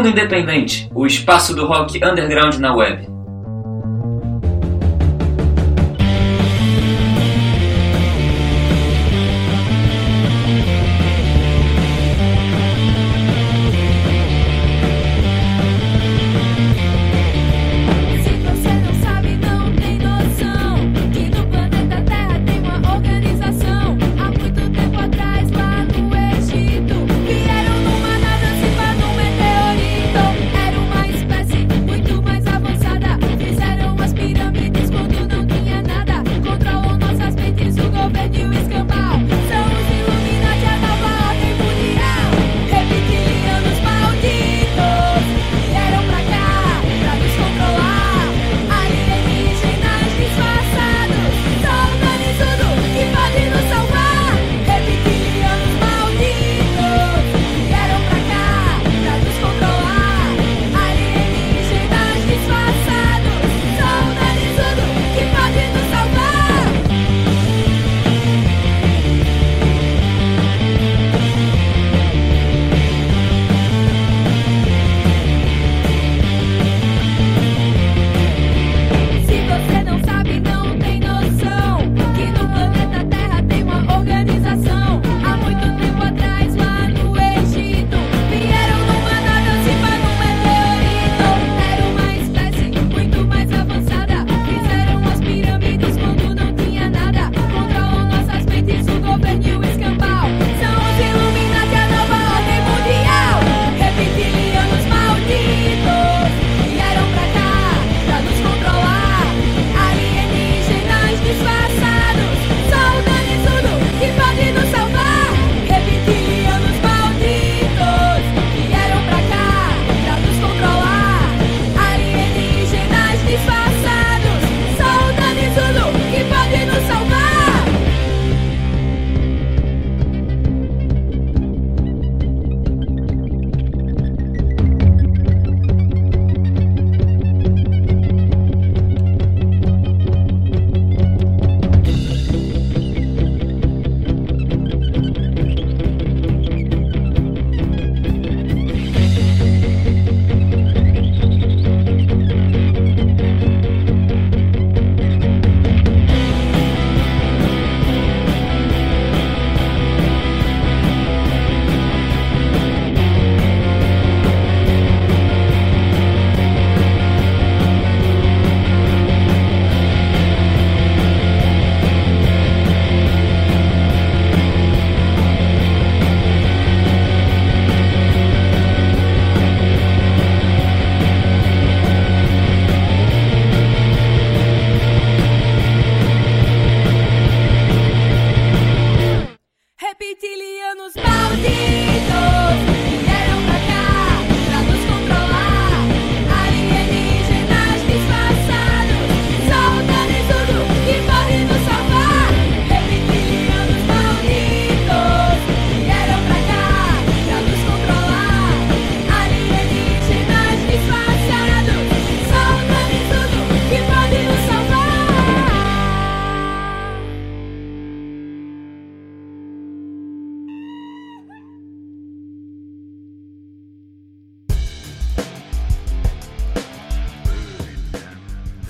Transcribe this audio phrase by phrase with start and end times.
[0.00, 3.09] Mundo Independente, o espaço do rock underground na web.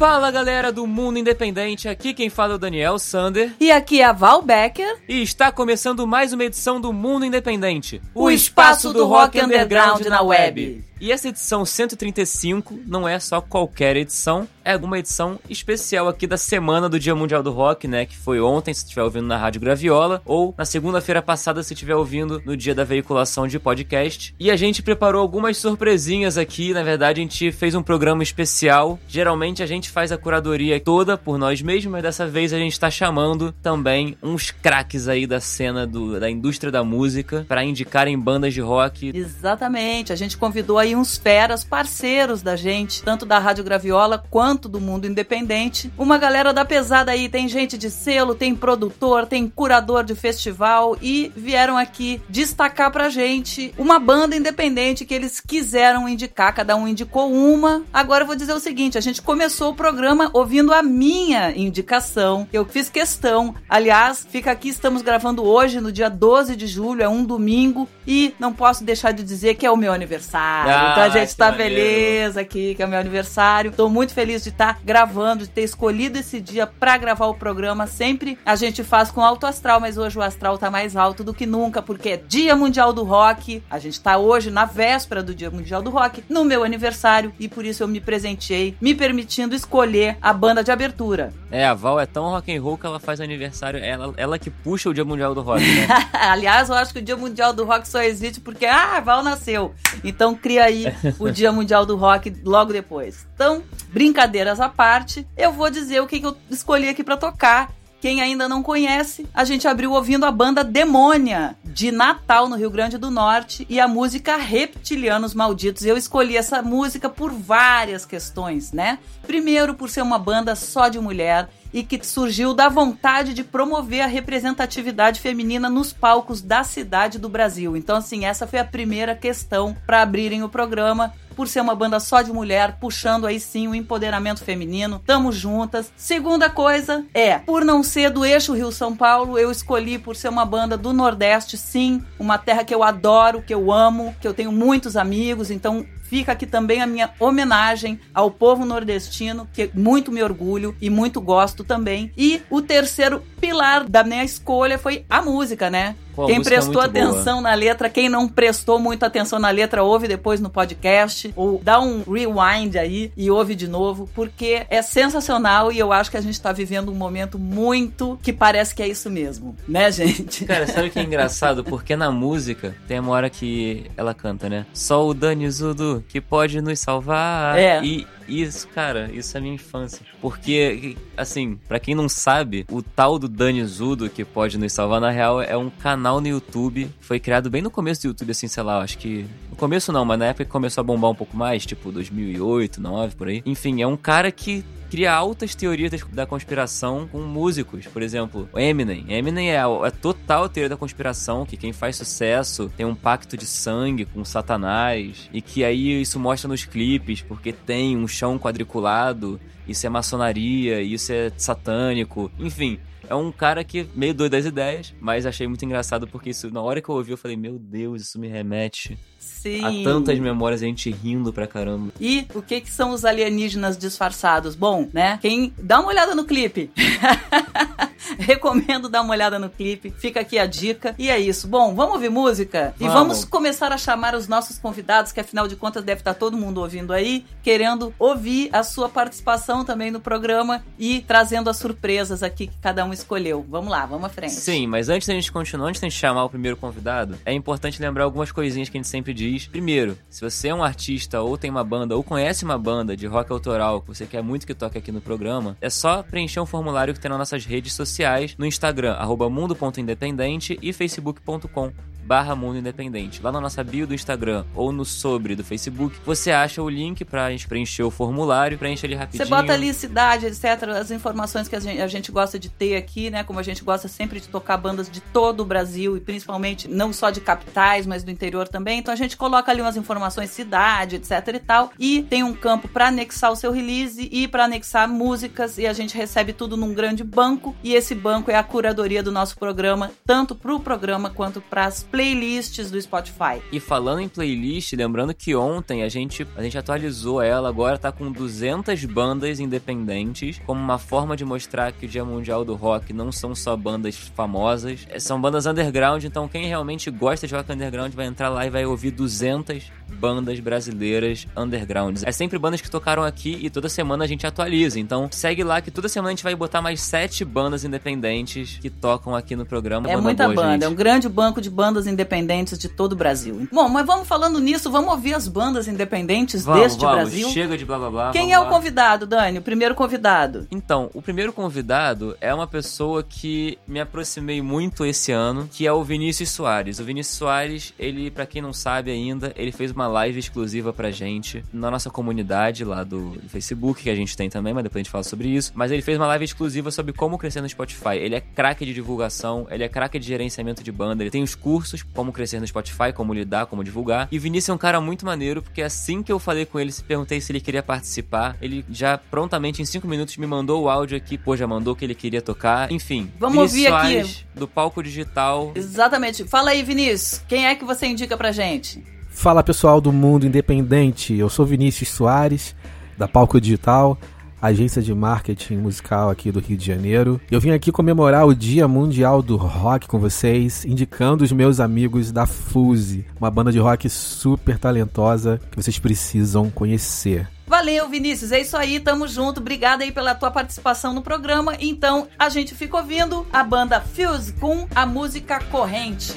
[0.01, 3.53] Fala galera do Mundo Independente, aqui quem fala é o Daniel Sander.
[3.61, 4.97] E aqui é a Val Becker.
[5.07, 9.39] E está começando mais uma edição do Mundo Independente o, o espaço, espaço do rock
[9.39, 10.83] underground na web.
[11.01, 16.37] E essa edição 135 não é só qualquer edição, é alguma edição especial aqui da
[16.37, 18.05] semana do Dia Mundial do Rock, né?
[18.05, 21.97] Que foi ontem, se estiver ouvindo na Rádio Graviola, ou na segunda-feira passada, se estiver
[21.97, 24.35] ouvindo no dia da veiculação de podcast.
[24.39, 28.99] E a gente preparou algumas surpresinhas aqui, na verdade, a gente fez um programa especial.
[29.09, 32.79] Geralmente a gente faz a curadoria toda por nós mesmos, mas dessa vez a gente
[32.79, 38.19] tá chamando também uns craques aí da cena do, da indústria da música para indicarem
[38.19, 39.13] bandas de rock.
[39.15, 44.23] Exatamente, a gente convidou aí aí uns feras parceiros da gente, tanto da Rádio Graviola
[44.31, 45.91] quanto do mundo independente.
[45.97, 50.97] Uma galera da pesada aí, tem gente de selo, tem produtor, tem curador de festival
[51.01, 56.89] e vieram aqui destacar pra gente uma banda independente que eles quiseram indicar, cada um
[56.89, 57.83] indicou uma.
[57.93, 62.49] Agora eu vou dizer o seguinte, a gente começou o programa ouvindo a minha indicação.
[62.53, 63.55] Eu fiz questão.
[63.69, 68.35] Aliás, fica aqui, estamos gravando hoje, no dia 12 de julho, é um domingo, e
[68.39, 70.80] não posso deixar de dizer que é o meu aniversário.
[70.81, 73.73] Ah, então a gente tá feliz aqui, que é meu aniversário.
[73.73, 77.35] Tô muito feliz de estar tá gravando, de ter escolhido esse dia para gravar o
[77.35, 77.87] programa.
[77.87, 81.35] Sempre a gente faz com alto astral, mas hoje o astral tá mais alto do
[81.35, 83.63] que nunca, porque é Dia Mundial do Rock.
[83.71, 87.49] A gente tá hoje na véspera do Dia Mundial do Rock, no meu aniversário, e
[87.49, 91.33] por isso eu me presenteei, me permitindo escolher a banda de abertura.
[91.51, 94.51] É, a Val é tão rock and roll que ela faz aniversário, ela, ela que
[94.51, 95.87] puxa o Dia Mundial do Rock, né?
[96.13, 99.23] Aliás, eu acho que o Dia Mundial do Rock só existe porque, ah, a Val
[99.23, 99.75] nasceu.
[100.05, 103.27] Então cria aí o Dia Mundial do Rock logo depois.
[103.35, 103.63] Então,
[103.93, 107.73] brincadeiras à parte, eu vou dizer o que, que eu escolhi aqui para tocar.
[108.01, 112.71] Quem ainda não conhece, a gente abriu ouvindo a banda Demônia, de Natal, no Rio
[112.71, 115.85] Grande do Norte, e a música Reptilianos Malditos.
[115.85, 118.99] Eu escolhi essa música por várias questões, né?
[119.27, 124.03] Primeiro, por ser uma banda só de mulher e que surgiu da vontade de promover
[124.03, 127.77] a representatividade feminina nos palcos da cidade do Brasil.
[127.77, 131.99] Então, assim, essa foi a primeira questão para abrirem o programa por ser uma banda
[131.99, 135.01] só de mulher, puxando aí sim o empoderamento feminino.
[135.07, 135.91] Tamo juntas.
[135.97, 140.45] Segunda coisa é, por não ser do eixo Rio-São Paulo, eu escolhi por ser uma
[140.45, 144.53] banda do Nordeste, sim, uma terra que eu adoro, que eu amo, que eu tenho
[144.53, 150.21] muitos amigos, então Fica aqui também a minha homenagem ao povo nordestino, que muito me
[150.21, 152.11] orgulho e muito gosto também.
[152.19, 155.95] E o terceiro pilar da minha escolha foi a música, né?
[156.15, 157.51] Pô, quem é prestou é atenção boa.
[157.51, 161.81] na letra, quem não prestou muita atenção na letra, ouve depois no podcast, ou dá
[161.81, 166.21] um rewind aí e ouve de novo, porque é sensacional e eu acho que a
[166.21, 170.45] gente tá vivendo um momento muito que parece que é isso mesmo, né, gente?
[170.45, 171.65] Cara, sabe o que é engraçado?
[171.65, 174.67] Porque na música tem uma hora que ela canta, né?
[174.73, 177.59] Só o Dani Zudu que pode nos salvar.
[177.59, 177.83] É.
[177.83, 180.05] E isso, cara, isso é minha infância.
[180.21, 185.01] Porque, assim, para quem não sabe, o tal do Dani Zudo que pode nos salvar,
[185.01, 186.91] na real, é um canal no YouTube.
[187.01, 189.27] Foi criado bem no começo do YouTube, assim, sei lá, acho que.
[189.51, 192.81] No começo não, mas na época que começou a bombar um pouco mais, tipo 2008,
[192.81, 193.43] 2009, por aí.
[193.45, 197.87] Enfim, é um cara que cria altas teorias da conspiração com músicos.
[197.87, 199.05] Por exemplo, Eminem.
[199.09, 203.37] Eminem é a, é total teoria da conspiração, que quem faz sucesso tem um pacto
[203.37, 205.31] de sangue com Satanás.
[205.33, 210.83] E que aí isso mostra nos clipes, porque tem um chão quadriculado, isso é maçonaria,
[210.83, 212.31] isso é satânico.
[212.39, 216.51] Enfim, é um cara que meio doido das ideias, mas achei muito engraçado porque isso,
[216.51, 218.99] na hora que eu ouvi, eu falei, meu Deus, isso me remete
[219.41, 219.65] Sim.
[219.65, 221.93] a tantas memórias, a gente rindo pra caramba.
[222.01, 224.55] E o que que são os alienígenas disfarçados?
[224.55, 225.19] Bom, né?
[225.23, 226.71] Quem dá uma olhada no clipe.
[228.19, 229.91] Recomendo dar uma olhada no clipe.
[229.97, 230.95] Fica aqui a dica.
[230.99, 231.47] E é isso.
[231.47, 232.75] Bom, vamos ouvir música?
[232.79, 232.93] Vamos.
[232.93, 236.37] E vamos começar a chamar os nossos convidados, que afinal de contas deve estar todo
[236.37, 242.23] mundo ouvindo aí, querendo ouvir a sua participação também no programa e trazendo as surpresas
[242.23, 243.45] aqui que cada um escolheu.
[243.49, 244.33] Vamos lá, vamos à frente.
[244.33, 247.81] Sim, mas antes da gente continuar, antes da gente chamar o primeiro convidado, é importante
[247.81, 249.20] lembrar algumas coisinhas que a gente sempre diz.
[249.51, 253.07] Primeiro, se você é um artista ou tem uma banda ou conhece uma banda de
[253.07, 256.47] rock autoral que você quer muito que toque aqui no programa, é só preencher um
[256.47, 261.73] formulário que tem nas nossas redes sociais, no Instagram, arroba mundo.independente e facebook.com
[262.11, 263.23] barra Mundo Independente.
[263.23, 267.05] Lá na nossa bio do Instagram ou no sobre do Facebook, você acha o link
[267.05, 269.25] pra gente preencher o formulário, preenche ali rapidinho.
[269.25, 272.75] Você bota ali cidade, etc, as informações que a gente, a gente gosta de ter
[272.75, 273.23] aqui, né?
[273.23, 276.93] Como a gente gosta sempre de tocar bandas de todo o Brasil e principalmente não
[276.93, 278.81] só de capitais, mas do interior também.
[278.81, 281.71] Então a gente coloca ali umas informações, cidade, etc e tal.
[281.79, 285.73] E tem um campo para anexar o seu release e para anexar músicas e a
[285.73, 289.93] gente recebe tudo num grande banco e esse banco é a curadoria do nosso programa,
[290.05, 293.43] tanto pro programa quanto para as playlists do Spotify.
[293.53, 297.93] E falando em playlist, lembrando que ontem a gente, a gente atualizou ela, agora tá
[297.93, 302.95] com 200 bandas independentes, como uma forma de mostrar que o Dia Mundial do Rock
[302.95, 307.53] não são só bandas famosas, é, são bandas underground, então quem realmente gosta de rock
[307.53, 312.03] underground vai entrar lá e vai ouvir 200 bandas brasileiras undergrounds.
[312.05, 315.61] É sempre bandas que tocaram aqui e toda semana a gente atualiza, então segue lá
[315.61, 319.45] que toda semana a gente vai botar mais sete bandas independentes que tocam aqui no
[319.45, 319.91] programa.
[319.91, 320.65] É muita boa, banda, gente.
[320.65, 323.49] é um grande banco de bandas independentes de todo o Brasil.
[323.53, 327.29] Bom, mas vamos falando nisso, vamos ouvir as bandas independentes Vamos, deste vamos, Brasil.
[327.31, 328.11] Chega de blá blá blá.
[328.13, 328.49] Quem é o lá.
[328.49, 329.39] convidado, Dani?
[329.39, 330.47] O primeiro convidado.
[330.51, 335.73] Então, o primeiro convidado é uma pessoa que me aproximei muito esse ano, que é
[335.73, 336.79] o Vinícius Soares.
[336.79, 340.91] O Vinícius Soares, ele, pra quem não sabe ainda, ele fez uma live exclusiva pra
[340.91, 344.81] gente na nossa comunidade lá do, do Facebook, que a gente tem também, mas depois
[344.81, 345.53] a gente fala sobre isso.
[345.55, 347.97] Mas ele fez uma live exclusiva sobre como crescer no Spotify.
[347.97, 351.35] Ele é craque de divulgação, ele é craque de gerenciamento de banda, ele tem os
[351.35, 354.09] cursos como crescer no Spotify, como lidar, como divulgar.
[354.11, 356.73] E o Vinícius é um cara muito maneiro, porque assim que eu falei com ele,
[356.73, 360.69] se perguntei se ele queria participar, ele já prontamente, em cinco minutos, me mandou o
[360.69, 362.71] áudio aqui, pô, já mandou o que ele queria tocar.
[362.71, 363.93] Enfim, Vamos Vinícius ouvir aqui.
[363.93, 365.53] Soares, do Palco Digital.
[365.55, 366.25] Exatamente.
[366.25, 367.23] Fala aí, Vinícius.
[367.29, 368.83] Quem é que você indica pra gente?
[369.09, 372.55] Fala pessoal do mundo independente, eu sou Vinícius Soares,
[372.97, 373.99] da Palco Digital,
[374.41, 377.21] agência de marketing musical aqui do Rio de Janeiro.
[377.31, 382.11] Eu vim aqui comemorar o Dia Mundial do Rock com vocês, indicando os meus amigos
[382.13, 387.29] da Fuse, uma banda de rock super talentosa que vocês precisam conhecer.
[387.47, 388.31] Valeu, Vinícius.
[388.31, 389.41] É isso aí, tamo junto.
[389.41, 391.57] Obrigada aí pela tua participação no programa.
[391.59, 396.15] Então, a gente fica ouvindo a banda Fuse com a música Corrente.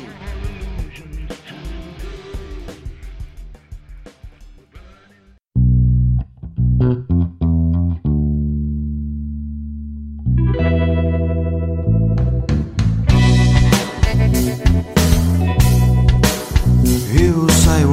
[6.79, 7.12] Eu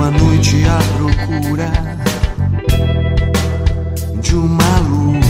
[0.02, 1.71] à noite à procura
[4.21, 5.26] de uma luz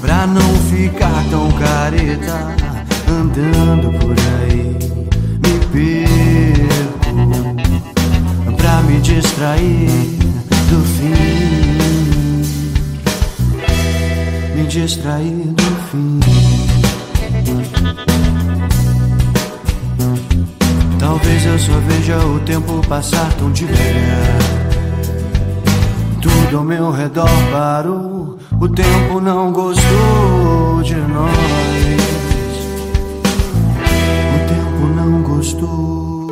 [0.00, 2.54] pra não ficar tão careta
[3.08, 4.78] andando por aí.
[5.42, 7.16] Me perco
[8.56, 9.90] pra me distrair
[10.70, 12.42] do fim.
[14.56, 16.31] Me distrair do fim.
[21.02, 24.38] Talvez eu só veja o tempo passar tão devagar.
[26.22, 28.38] Tudo ao meu redor parou.
[28.60, 31.36] O tempo não gostou de nós.
[34.30, 36.28] O tempo não gostou.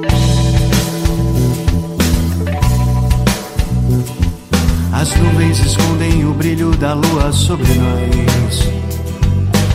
[4.92, 8.79] As nuvens escondem o brilho da lua sobre nós.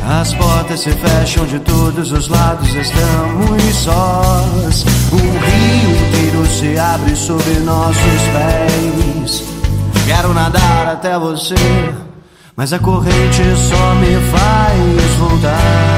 [0.07, 4.85] As portas se fecham de todos os lados, estamos sós.
[5.11, 9.43] Um rio inteiro se abre sobre nossos pés.
[10.05, 11.55] Quero nadar até você,
[12.55, 15.15] mas a corrente só me faz.
[15.17, 15.94] Voltar.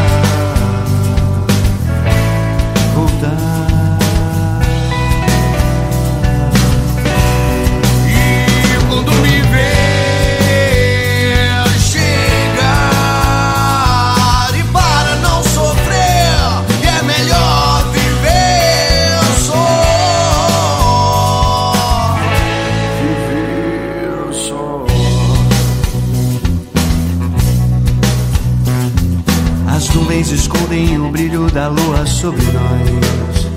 [32.27, 33.47] Sobre nós.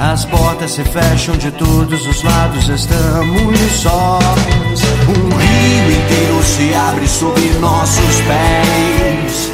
[0.00, 4.80] As portas se fecham de todos os lados, estamos sós.
[5.06, 9.52] Um rio inteiro se abre sob nossos pés.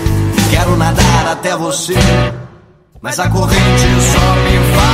[0.48, 1.96] Quero nadar até você,
[3.02, 4.93] mas a corrente só me faz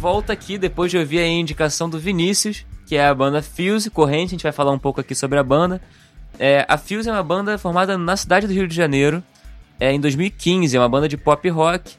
[0.00, 4.28] volta aqui depois de ouvir a indicação do Vinícius, que é a banda Fuse Corrente.
[4.28, 5.78] A gente vai falar um pouco aqui sobre a banda.
[6.38, 9.22] É, a Fuse é uma banda formada na cidade do Rio de Janeiro
[9.78, 10.74] é, em 2015.
[10.74, 11.96] É uma banda de pop rock.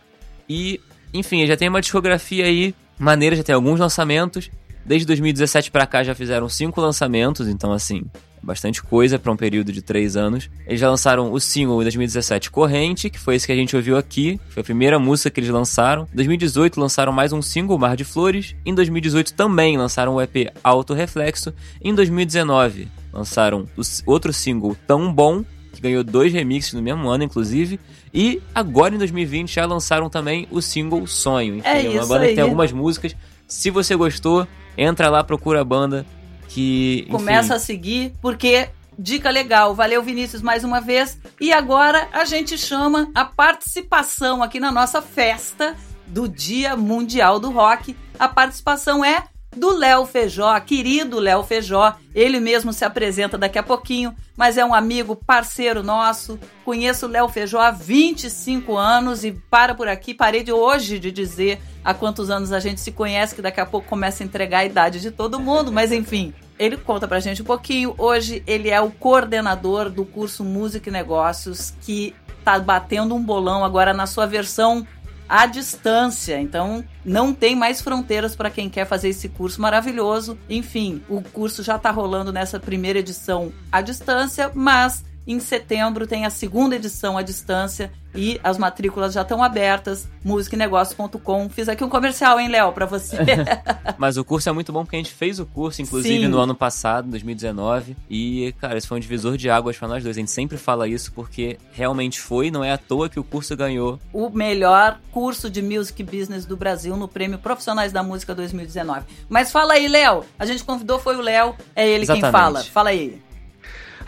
[0.50, 0.81] E,
[1.13, 4.50] enfim, já tem uma discografia aí maneira, já tem alguns lançamentos.
[4.84, 8.03] Desde 2017 pra cá já fizeram cinco lançamentos, então, assim,
[8.43, 10.50] bastante coisa para um período de três anos.
[10.65, 13.98] Eles já lançaram o single em 2017 Corrente, que foi esse que a gente ouviu
[13.98, 16.07] aqui, foi a primeira música que eles lançaram.
[16.12, 18.55] Em 2018 lançaram mais um single, Mar de Flores.
[18.65, 21.53] Em 2018 também lançaram o EP Auto Reflexo.
[21.83, 23.81] Em 2019 lançaram o
[24.12, 25.43] outro single Tão Bom,
[25.74, 27.79] que ganhou dois remixes no mesmo ano, inclusive.
[28.13, 31.55] E agora em 2020 já lançaram também o single Sonho.
[31.55, 32.50] Enfim, É uma isso banda que tem aí.
[32.50, 33.15] algumas músicas
[33.48, 36.05] Se você gostou, entra lá, procura a banda
[36.53, 37.01] que.
[37.01, 39.74] Enfim, Começa a seguir, porque dica legal.
[39.74, 41.17] Valeu, Vinícius, mais uma vez.
[41.39, 45.75] E agora a gente chama a participação aqui na nossa festa
[46.08, 47.96] do Dia Mundial do Rock.
[48.20, 49.24] A participação é
[49.55, 51.96] do Léo Feijó, querido Léo Feijó.
[52.15, 56.39] Ele mesmo se apresenta daqui a pouquinho, mas é um amigo, parceiro nosso.
[56.63, 60.13] Conheço o Léo Feijó há 25 anos e para por aqui.
[60.13, 63.65] Parei de hoje de dizer há quantos anos a gente se conhece, que daqui a
[63.65, 66.34] pouco começa a entregar a idade de todo mundo, mas enfim.
[66.58, 67.96] Ele conta pra gente um pouquinho.
[67.98, 73.63] Hoje ele é o coordenador do curso Música e Negócios, que tá batendo um bolão
[73.65, 74.86] agora na sua versão
[75.32, 76.42] à distância.
[76.42, 80.38] Então, não tem mais fronteiras para quem quer fazer esse curso maravilhoso.
[80.50, 86.25] Enfim, o curso já está rolando nessa primeira edição à distância, mas em setembro tem
[86.25, 90.08] a segunda edição à distância e as matrículas já estão abertas.
[90.24, 91.50] musicanegócio.com.
[91.50, 93.18] Fiz aqui um comercial, hein, Léo, para você.
[93.98, 96.28] Mas o curso é muito bom porque a gente fez o curso, inclusive, Sim.
[96.28, 97.96] no ano passado, 2019.
[98.10, 100.18] E, cara, esse foi um divisor de águas pra nós dois.
[100.18, 103.56] A gente sempre fala isso porque realmente foi, não é à toa que o curso
[103.56, 104.00] ganhou.
[104.12, 109.06] o melhor curso de music business do Brasil no Prêmio Profissionais da Música 2019.
[109.30, 110.25] Mas fala aí, Léo.
[110.38, 112.32] A gente convidou foi o Léo, é ele quem Exatamente.
[112.32, 112.63] fala.
[112.63, 113.22] Fala aí.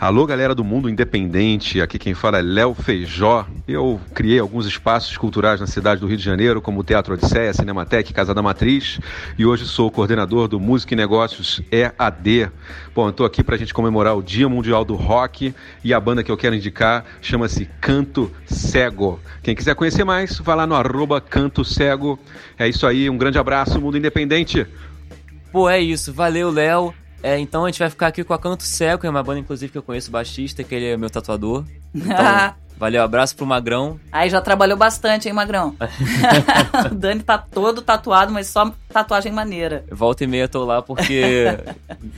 [0.00, 1.80] Alô, galera do mundo independente.
[1.80, 3.46] Aqui quem fala é Léo Feijó.
[3.66, 7.54] Eu criei alguns espaços culturais na cidade do Rio de Janeiro, como o Teatro Odisseia,
[7.54, 8.98] Cinematec, Casa da Matriz,
[9.38, 12.50] e hoje sou coordenador do Música e Negócios EAD.
[12.94, 16.30] Bom, tô aqui pra gente comemorar o Dia Mundial do Rock e a banda que
[16.30, 19.20] eu quero indicar chama-se Canto Cego.
[19.42, 22.18] Quem quiser conhecer mais, vai lá no arroba Canto Cego.
[22.58, 24.66] É isso aí, um grande abraço, mundo independente.
[25.52, 26.12] Pô, é isso.
[26.12, 26.92] Valeu, Léo.
[27.24, 29.40] É, então a gente vai ficar aqui com a Canto Cego, que é uma banda,
[29.40, 31.64] inclusive, que eu conheço o baixista, que ele é meu tatuador.
[31.94, 32.14] Então,
[32.76, 33.98] valeu, abraço pro Magrão.
[34.12, 35.74] Aí já trabalhou bastante, hein, Magrão?
[36.90, 39.86] o Dani tá todo tatuado, mas só tatuagem maneira.
[39.90, 41.46] Volta e meia tô lá porque.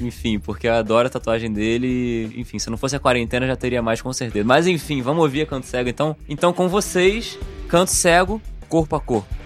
[0.01, 1.87] enfim, porque eu adoro a tatuagem dele.
[2.35, 4.45] e, Enfim, se não fosse a quarentena já teria mais com certeza.
[4.45, 6.16] Mas enfim, vamos ouvir a Canto Cego então.
[6.29, 7.38] Então com vocês,
[7.69, 9.45] Canto Cego, corpo a corpo.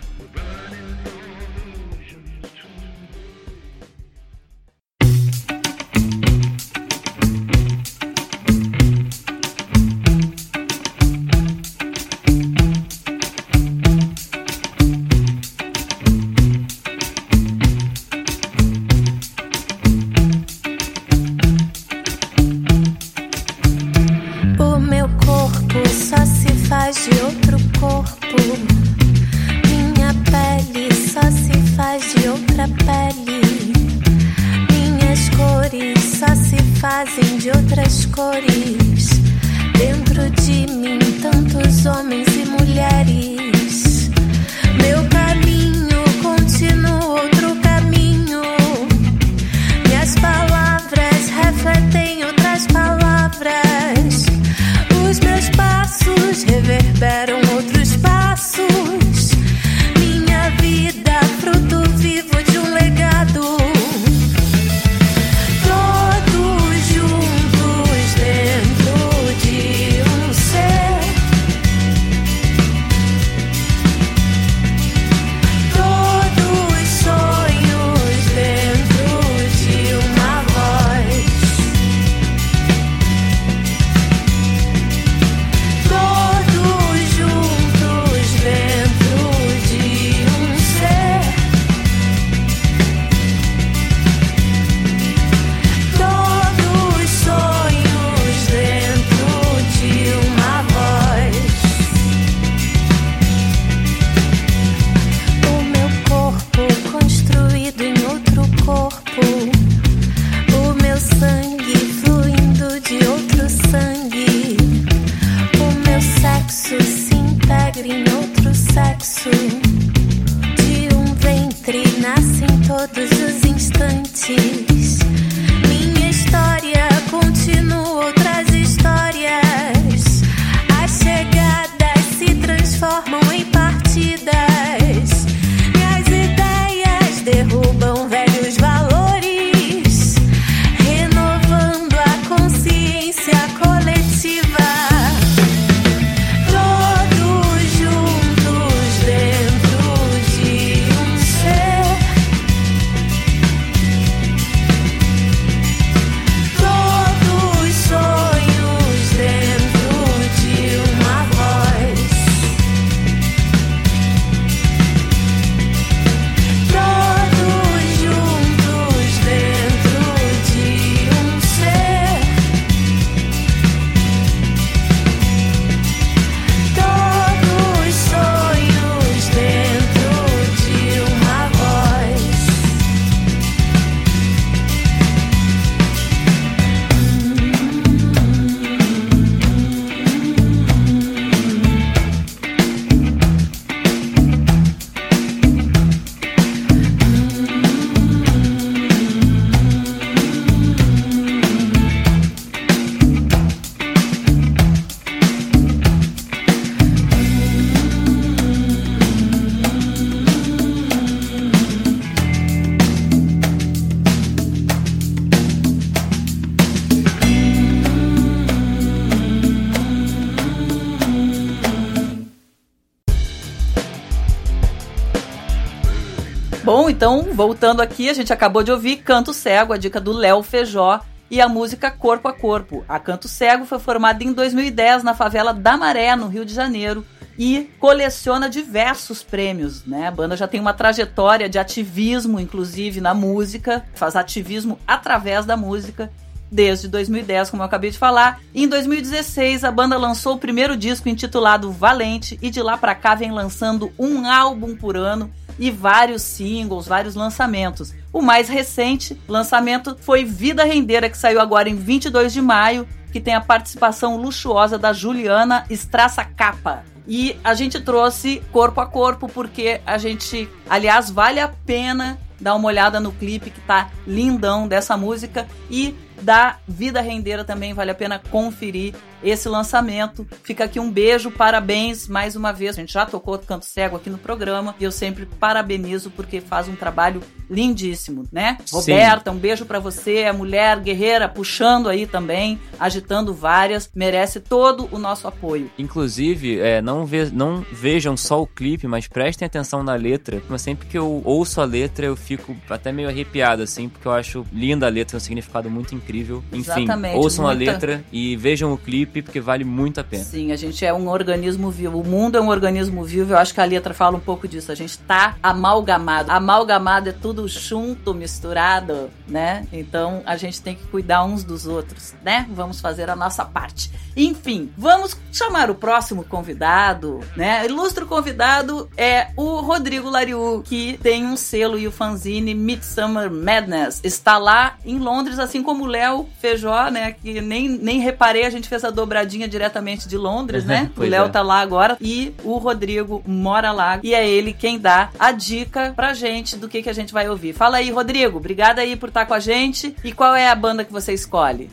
[227.40, 231.00] Voltando aqui, a gente acabou de ouvir Canto Cego, a dica do Léo Feijó,
[231.30, 232.84] e a música Corpo a Corpo.
[232.86, 237.02] A Canto Cego foi formada em 2010 na favela da Maré, no Rio de Janeiro,
[237.38, 240.08] e coleciona diversos prêmios, né?
[240.08, 245.56] A banda já tem uma trajetória de ativismo, inclusive na música, faz ativismo através da
[245.56, 246.12] música
[246.50, 248.40] desde 2010, como eu acabei de falar.
[248.52, 252.94] E em 2016, a banda lançou o primeiro disco intitulado Valente e de lá pra
[252.94, 257.94] cá vem lançando um álbum por ano e vários singles, vários lançamentos.
[258.12, 263.20] O mais recente lançamento foi Vida Rendeira, que saiu agora em 22 de maio, que
[263.20, 266.84] tem a participação luxuosa da Juliana Straça Capa.
[267.06, 272.54] E a gente trouxe corpo a corpo porque a gente, aliás, vale a pena dar
[272.54, 277.90] uma olhada no clipe que tá lindão dessa música e da Vida Rendeira também vale
[277.90, 280.26] a pena conferir esse lançamento.
[280.42, 282.76] Fica aqui um beijo, parabéns mais uma vez.
[282.76, 286.68] A gente já tocou Canto Cego aqui no programa e eu sempre parabenizo porque faz
[286.68, 288.56] um trabalho lindíssimo, né?
[288.64, 288.76] Sim.
[288.76, 294.88] Roberta, um beijo pra você, a mulher guerreira puxando aí também, agitando várias, merece todo
[294.92, 295.68] o nosso apoio.
[295.76, 300.40] Inclusive, é, não, ve- não vejam só o clipe, mas prestem atenção na letra.
[300.48, 304.12] Mas sempre que eu ouço a letra, eu fico até meio arrepiado, assim, porque eu
[304.12, 306.42] acho linda a letra, um significado muito incrível.
[306.52, 310.24] Enfim, Exatamente, ouçam a muita- letra e vejam o clipe, porque vale muito a pena.
[310.24, 312.00] Sim, a gente é um organismo vivo.
[312.00, 313.32] O mundo é um organismo vivo.
[313.32, 314.70] Eu acho que a letra fala um pouco disso.
[314.70, 316.30] A gente tá amalgamado.
[316.30, 319.66] Amalgamado é tudo junto, misturado, né?
[319.72, 322.46] Então a gente tem que cuidar uns dos outros, né?
[322.50, 323.90] Vamos fazer a nossa parte.
[324.16, 327.64] Enfim, vamos chamar o próximo convidado, né?
[327.64, 334.00] Ilustre convidado é o Rodrigo Lariu, que tem um selo e o fanzine Midsummer Madness.
[334.02, 337.12] Está lá em Londres, assim como o Léo Feijó, né?
[337.12, 340.90] Que nem, nem reparei, a gente fez a dobradinha diretamente de Londres, né?
[340.94, 341.28] O Léo é.
[341.30, 345.94] tá lá agora e o Rodrigo mora lá e é ele quem dá a dica
[345.96, 347.54] pra gente do que, que a gente vai ouvir.
[347.54, 348.36] Fala aí, Rodrigo.
[348.36, 349.96] Obrigada aí por estar com a gente.
[350.04, 351.70] E qual é a banda que você escolhe?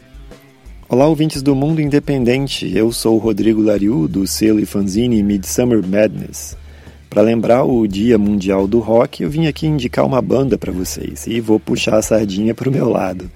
[0.87, 2.71] Olá, ouvintes do Mundo Independente.
[2.73, 6.55] Eu sou o Rodrigo Lariu, do selo e fanzine Midsummer Madness.
[7.09, 11.27] Para lembrar o Dia Mundial do Rock, eu vim aqui indicar uma banda para vocês
[11.27, 13.29] e vou puxar a sardinha para o meu lado.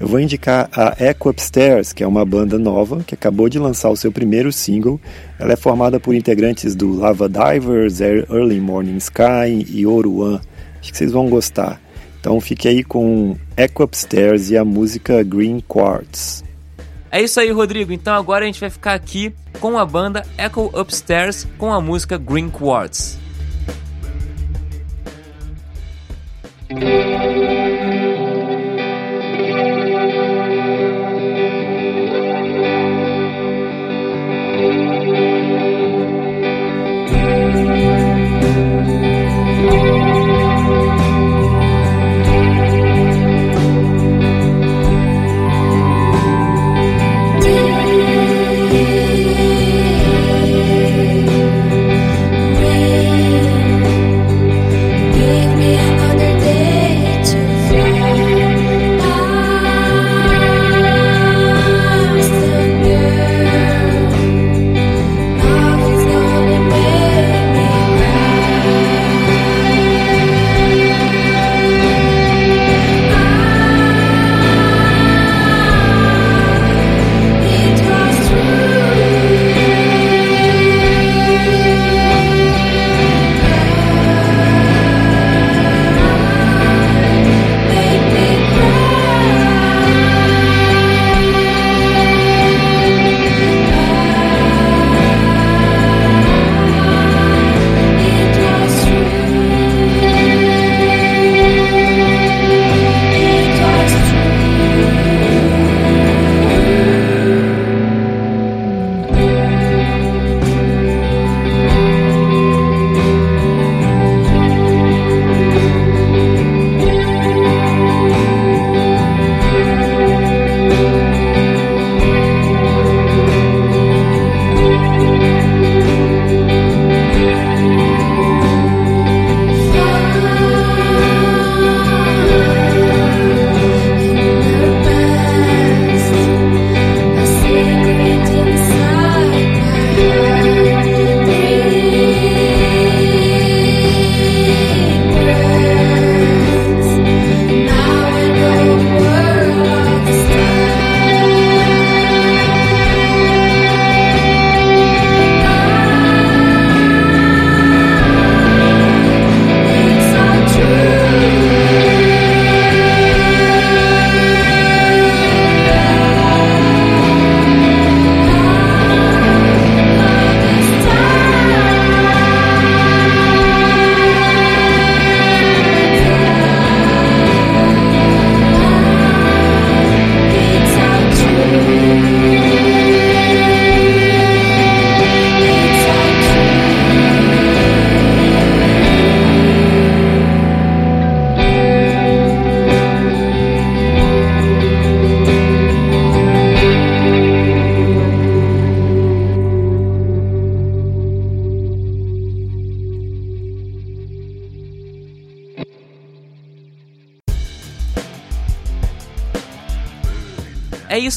[0.00, 3.90] Eu vou indicar a Echo Upstairs, que é uma banda nova que acabou de lançar
[3.90, 4.98] o seu primeiro single.
[5.38, 10.40] Ela é formada por integrantes do Lava Divers, Early Morning Sky e One.
[10.80, 11.78] Acho que vocês vão gostar.
[12.18, 16.42] Então fique aí com Echo Upstairs e a música Green Quartz.
[17.10, 17.92] É isso aí, Rodrigo.
[17.92, 22.16] Então agora a gente vai ficar aqui com a banda Echo Upstairs com a música
[22.16, 23.18] Green Quartz.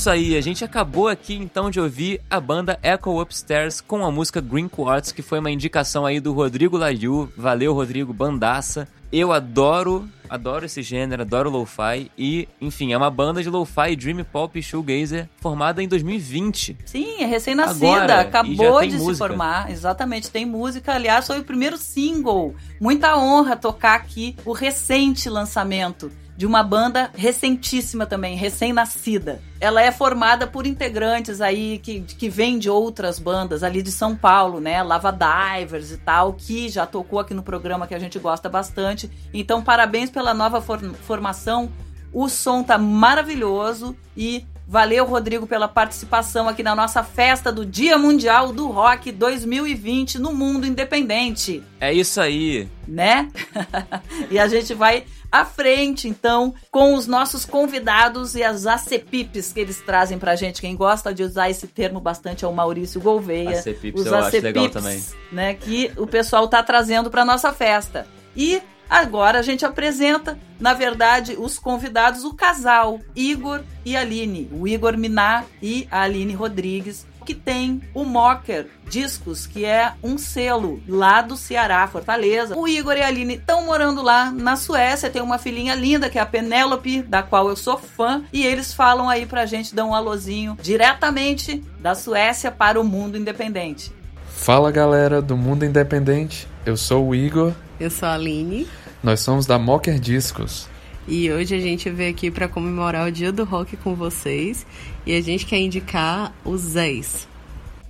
[0.03, 4.11] Isso aí, a gente acabou aqui então de ouvir a banda Echo Upstairs com a
[4.11, 7.31] música Green Quartz, que foi uma indicação aí do Rodrigo Laiu.
[7.37, 8.85] Valeu, Rodrigo, bandaça.
[9.13, 14.25] Eu adoro, adoro esse gênero, adoro lo-fi e, enfim, é uma banda de lo-fi dream
[14.25, 16.75] pop e shoegazer formada em 2020.
[16.85, 19.25] Sim, é recém-nascida, acabou de se música.
[19.25, 19.71] formar.
[19.71, 20.95] Exatamente, tem música.
[20.95, 22.53] Aliás, foi o primeiro single.
[22.77, 29.41] Muita honra tocar aqui o recente lançamento de uma banda recentíssima também, recém-nascida.
[29.59, 34.15] Ela é formada por integrantes aí que, que vêm de outras bandas ali de São
[34.15, 34.81] Paulo, né?
[34.81, 39.09] Lava Divers e tal, que já tocou aqui no programa que a gente gosta bastante.
[39.33, 41.71] Então, parabéns pela nova for- formação.
[42.11, 47.95] O som tá maravilhoso e valeu, Rodrigo, pela participação aqui na nossa festa do Dia
[47.95, 52.67] Mundial do Rock 2020 no mundo independente É isso aí.
[52.87, 53.29] né?
[54.31, 59.59] e a gente vai à frente, então, com os nossos convidados e as ACPIPs que
[59.59, 60.59] eles trazem pra gente.
[60.59, 63.59] Quem gosta de usar esse termo bastante é o Maurício Gouveia.
[63.59, 65.03] ACPIPs eu acho legal também.
[65.31, 68.07] Né, que o pessoal tá trazendo pra nossa festa.
[68.35, 68.59] E
[68.93, 74.47] agora a gente apresenta, na verdade, os convidados, o casal Igor e Aline.
[74.51, 80.17] O Igor Minar e a Aline Rodrigues, que tem o Mocker Discos, que é um
[80.17, 82.55] selo lá do Ceará, Fortaleza.
[82.55, 86.19] O Igor e a Aline estão morando lá na Suécia, tem uma filhinha linda que
[86.19, 89.85] é a Penélope, da qual eu sou fã, e eles falam aí pra gente dar
[89.85, 93.91] um alôzinho diretamente da Suécia para o mundo independente.
[94.27, 98.67] Fala galera do Mundo Independente, eu sou o Igor, Eu sou a Aline
[99.03, 100.69] nós somos da Mocker Discos.
[101.05, 104.65] e hoje a gente veio aqui para comemorar o Dia do Rock com vocês
[105.05, 107.27] e a gente quer indicar os Zés.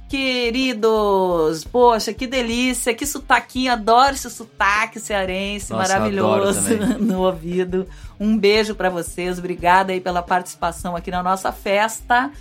[0.09, 7.87] Queridos, poxa, que delícia, que sotaquinho, adoro esse sotaque cearense Nossa, maravilhoso no ouvido.
[8.19, 12.31] Um beijo pra vocês, obrigada aí pela participação aqui na nossa festa.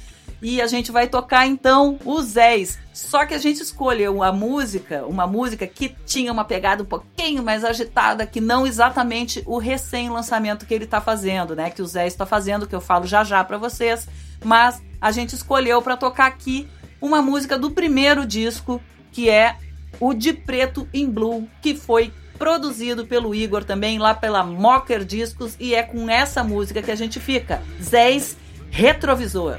[0.43, 2.79] E a gente vai tocar então os Zés.
[2.93, 7.45] Só que a gente escolheu a música, uma música que tinha uma pegada um pouquinho
[7.45, 11.71] mais agitada, que não exatamente o recém-lançamento que ele tá fazendo, né?
[11.71, 14.09] Que o Zé está fazendo, que eu falo já já pra vocês.
[14.45, 16.69] Mas a gente escolheu pra tocar aqui
[17.01, 18.81] uma música do primeiro disco,
[19.13, 19.57] que é
[20.01, 25.57] o De Preto em Blue, que foi produzido pelo Igor também, lá pela Mocker Discos,
[25.61, 27.63] e é com essa música que a gente fica.
[27.81, 28.37] Zés
[28.71, 29.59] Retrovisor.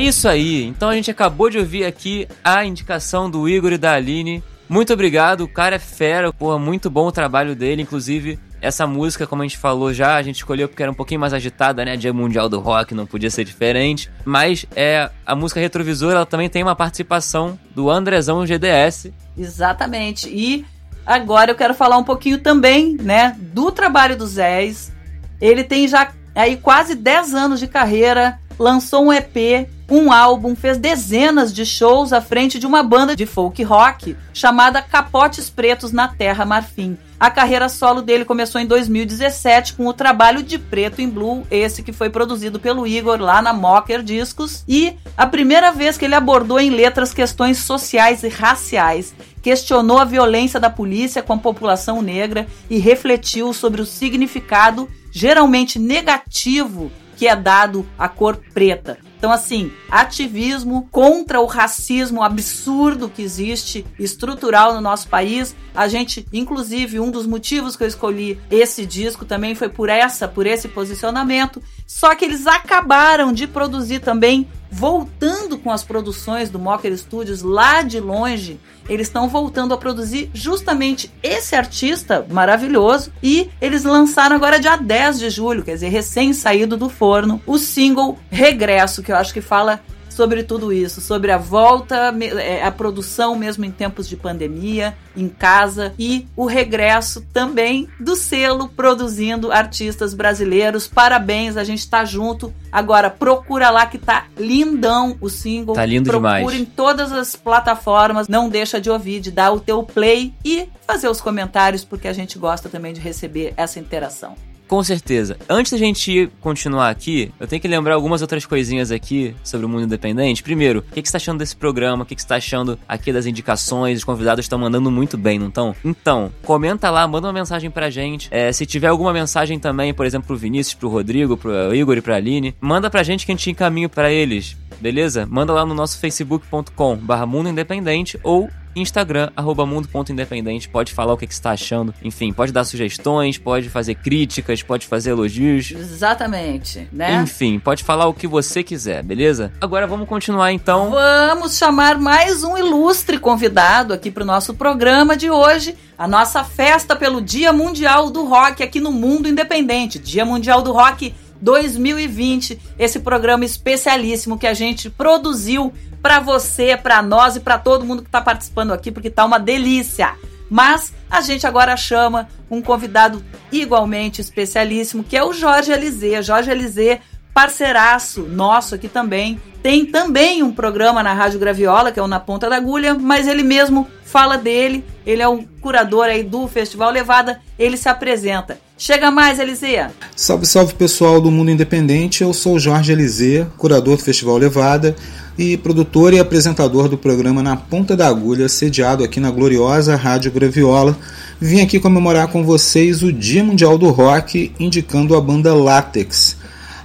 [0.00, 0.64] Isso aí.
[0.64, 4.42] Então a gente acabou de ouvir aqui a indicação do Igor e da Aline.
[4.68, 8.38] Muito obrigado, o cara é fera, muito bom o trabalho dele, inclusive.
[8.62, 11.32] Essa música, como a gente falou já, a gente escolheu porque era um pouquinho mais
[11.32, 11.96] agitada, né?
[11.96, 14.10] Dia Mundial do Rock, não podia ser diferente.
[14.24, 19.10] Mas é a música Retrovisor, ela também tem uma participação do Andrezão GDS.
[19.36, 20.28] Exatamente.
[20.28, 20.64] E
[21.06, 24.92] agora eu quero falar um pouquinho também, né, do trabalho do Zés.
[25.40, 30.78] Ele tem já aí quase 10 anos de carreira, lançou um EP, um álbum, fez
[30.78, 36.06] dezenas de shows à frente de uma banda de folk rock chamada Capotes Pretos na
[36.06, 36.96] Terra Marfim.
[37.18, 41.82] A carreira solo dele começou em 2017 com o trabalho de Preto em Blue, esse
[41.82, 46.14] que foi produzido pelo Igor lá na Mocker Discos, e a primeira vez que ele
[46.14, 52.00] abordou em letras questões sociais e raciais, questionou a violência da polícia com a população
[52.00, 59.09] negra e refletiu sobre o significado geralmente negativo que é dado à cor preta.
[59.20, 65.54] Então, assim, ativismo contra o racismo absurdo que existe, estrutural no nosso país.
[65.74, 70.26] A gente, inclusive, um dos motivos que eu escolhi esse disco também foi por essa,
[70.26, 71.62] por esse posicionamento.
[71.86, 77.82] Só que eles acabaram de produzir também, voltando com as produções do Mocker Studios lá
[77.82, 78.60] de longe.
[78.88, 85.18] Eles estão voltando a produzir justamente esse artista maravilhoso e eles lançaram agora dia 10
[85.18, 89.40] de julho, quer dizer, recém saído do forno, o single Regresso, que eu acho que
[89.40, 94.94] fala sobre tudo isso, sobre a volta, é, a produção mesmo em tempos de pandemia,
[95.16, 100.86] em casa e o regresso também do selo produzindo artistas brasileiros.
[100.86, 102.52] Parabéns, a gente tá junto.
[102.70, 105.74] Agora procura lá que tá lindão o single.
[105.74, 106.54] Tá lindo procura demais.
[106.54, 111.08] em todas as plataformas, não deixa de ouvir, de dar o teu play e fazer
[111.08, 114.34] os comentários porque a gente gosta também de receber essa interação.
[114.70, 115.36] Com certeza.
[115.48, 119.68] Antes da gente continuar aqui, eu tenho que lembrar algumas outras coisinhas aqui sobre o
[119.68, 120.44] mundo independente.
[120.44, 122.04] Primeiro, o que, que você tá achando desse programa?
[122.04, 123.98] O que, que você tá achando aqui das indicações?
[123.98, 125.74] Os convidados estão mandando muito bem, não estão?
[125.84, 128.28] Então, comenta lá, manda uma mensagem pra gente.
[128.30, 132.00] É, se tiver alguma mensagem também, por exemplo, pro Vinícius, pro Rodrigo, pro Igor e
[132.00, 134.56] pra Aline, manda pra gente que a gente encaminha pra eles.
[134.80, 135.26] Beleza?
[135.28, 141.16] Manda lá no nosso facebook.com barra Mundo Independente ou Instagram, arroba mundo.independente, pode falar o
[141.16, 141.94] que, que você tá achando.
[142.02, 145.70] Enfim, pode dar sugestões, pode fazer críticas, pode fazer elogios.
[145.70, 147.22] Exatamente, né?
[147.22, 149.52] Enfim, pode falar o que você quiser, beleza?
[149.60, 150.90] Agora vamos continuar então.
[150.90, 156.44] Vamos chamar mais um ilustre convidado aqui para o nosso programa de hoje, a nossa
[156.44, 159.98] festa pelo Dia Mundial do Rock aqui no Mundo Independente.
[159.98, 165.72] Dia Mundial do Rock 2020, esse programa especialíssimo que a gente produziu
[166.02, 169.38] para você, para nós e para todo mundo que está participando aqui, porque tá uma
[169.38, 170.14] delícia.
[170.50, 176.20] Mas a gente agora chama um convidado igualmente especialíssimo, que é o Jorge Alizê.
[176.22, 177.00] Jorge Alizê,
[177.32, 179.40] parceiraço nosso aqui também.
[179.62, 183.28] Tem também um programa na Rádio Graviola, que é o Na Ponta da Agulha, mas
[183.28, 184.84] ele mesmo fala dele.
[185.06, 187.40] Ele é um curador aí do Festival Levada.
[187.58, 188.58] Ele se apresenta.
[188.76, 189.86] Chega mais, Elisê.
[190.16, 192.22] Salve, salve pessoal do Mundo Independente.
[192.22, 194.96] Eu sou o Jorge Elizê, curador do Festival Levada.
[195.38, 200.30] e produtor e apresentador do programa Na Ponta da Agulha, sediado aqui na gloriosa Rádio
[200.30, 200.94] Graviola.
[201.40, 206.36] Vim aqui comemorar com vocês o Dia Mundial do Rock, indicando a banda Látex.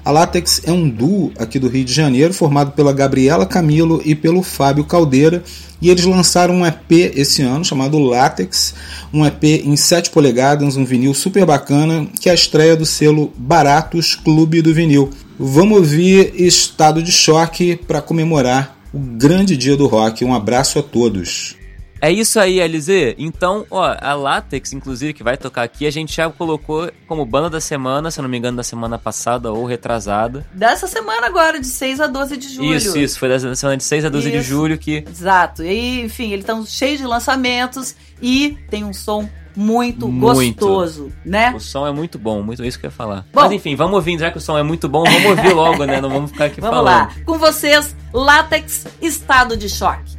[0.06, 4.14] A Látex é um duo aqui do Rio de Janeiro, formado pela Gabriela Camilo e
[4.14, 5.44] pelo Fábio Caldeira,
[5.82, 8.76] e eles lançaram um EP esse ano chamado Látex,
[9.12, 13.34] um EP em 7 polegadas, um vinil super bacana, que é a estreia do selo
[13.36, 15.10] Baratos Clube do Vinil.
[15.40, 20.24] Vamos ouvir Estado de Choque para comemorar o grande dia do rock.
[20.24, 21.56] Um abraço a todos.
[22.06, 23.16] É isso aí, LZ.
[23.18, 27.50] Então, ó, a Latex, inclusive, que vai tocar aqui, a gente já colocou como banda
[27.50, 30.46] da semana, se eu não me engano, da semana passada ou retrasada.
[30.54, 32.76] Dessa semana agora, de 6 a 12 de julho.
[32.76, 34.48] Isso, isso, foi da semana de 6 a 12 de Isso.
[34.48, 35.04] julho que.
[35.10, 35.64] Exato.
[35.64, 40.60] E, enfim, eles estão cheios de lançamentos e tem um som muito, Muito.
[40.60, 41.54] gostoso, né?
[41.56, 43.26] O som é muito bom, muito isso que eu ia falar.
[43.34, 43.42] Bom.
[43.42, 46.00] Mas enfim, vamos ouvir, já que o som é muito bom, vamos ouvir logo, né?
[46.00, 47.08] Não vamos ficar aqui Vamos falando.
[47.08, 47.16] lá.
[47.26, 50.16] Com vocês, Látex Estado de Choque.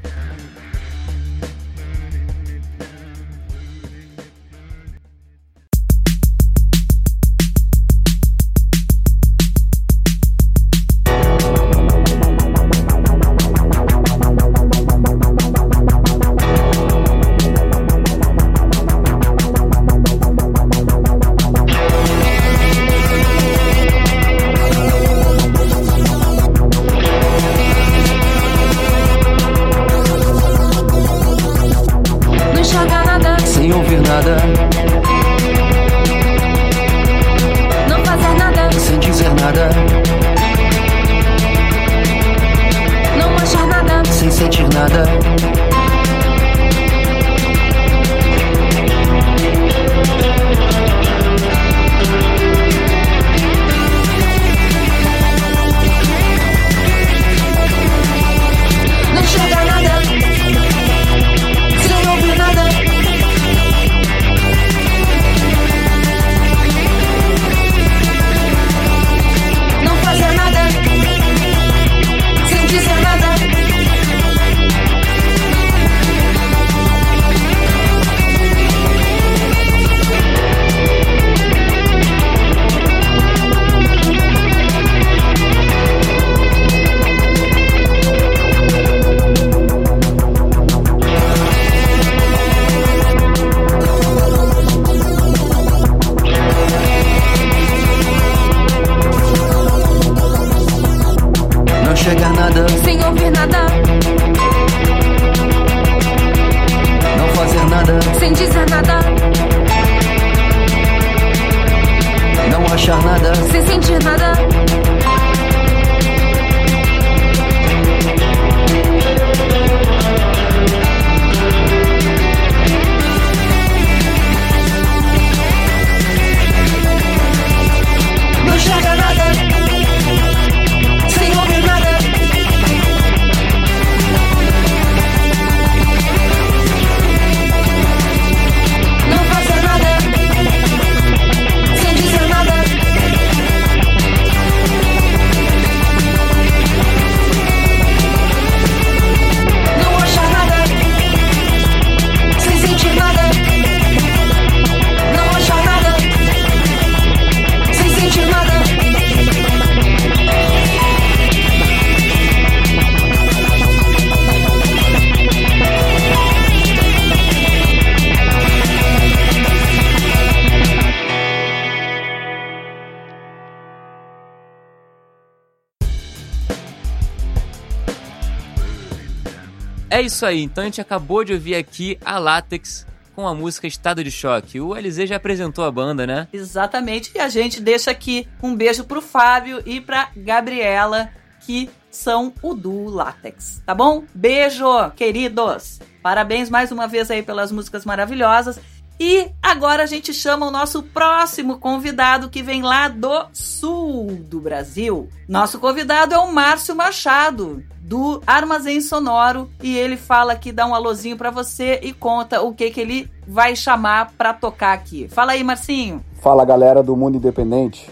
[179.97, 183.67] É isso aí, então a gente acabou de ouvir aqui a Latex com a música
[183.67, 184.61] Estado de Choque.
[184.61, 186.29] O LZ já apresentou a banda, né?
[186.35, 187.13] Exatamente.
[187.15, 191.09] E a gente deixa aqui um beijo pro Fábio e pra Gabriela,
[191.47, 193.63] que são o duo Látex.
[193.65, 194.05] Tá bom?
[194.15, 195.81] Beijo, queridos!
[196.03, 198.61] Parabéns mais uma vez aí pelas músicas maravilhosas.
[199.01, 204.41] E agora a gente chama o nosso próximo convidado que vem lá do sul do
[204.41, 205.09] Brasil.
[205.27, 210.75] Nosso convidado é o Márcio Machado, do Armazém Sonoro, e ele fala aqui, dá um
[210.75, 215.07] alôzinho pra você e conta o que que ele vai chamar pra tocar aqui.
[215.07, 216.05] Fala aí, Marcinho.
[216.21, 217.89] Fala galera do Mundo Independente.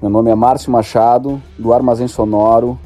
[0.00, 2.78] Meu nome é Márcio Machado, do Armazém Sonoro,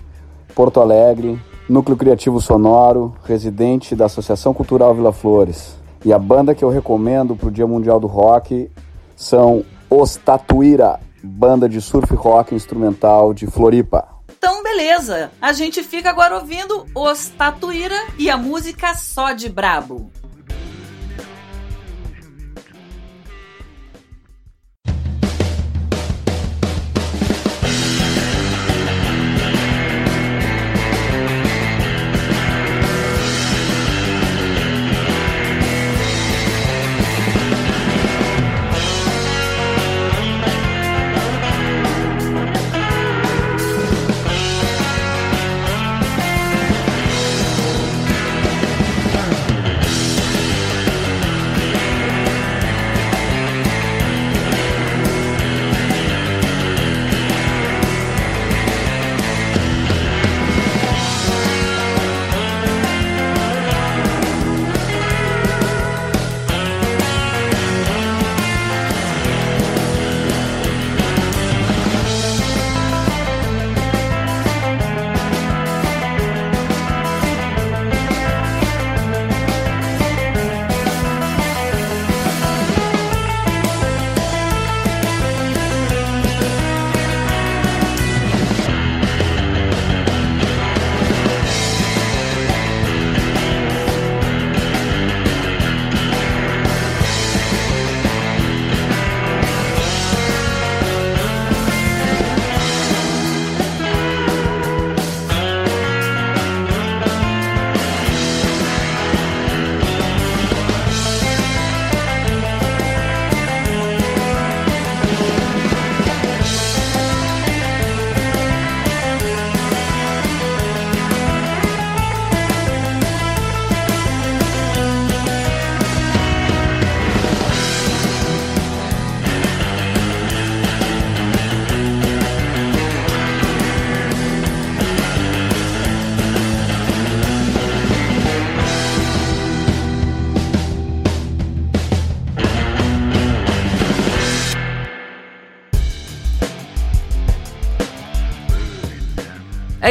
[0.56, 5.76] Porto Alegre, Núcleo Criativo Sonoro, residente da Associação Cultural Vila Flores.
[6.04, 8.68] E a banda que eu recomendo para o Dia Mundial do Rock
[9.14, 14.13] são Os Tatuíra, banda de surf rock instrumental de Floripa.
[14.44, 15.32] Então, beleza.
[15.40, 20.12] A gente fica agora ouvindo Os Tatuíra e a música Só de Brabo.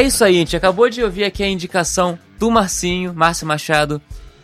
[0.06, 0.56] Isso aí, gente.
[0.56, 4.00] Acabou de ouvir aqui a indicação do Marcinho, Márcio Machado,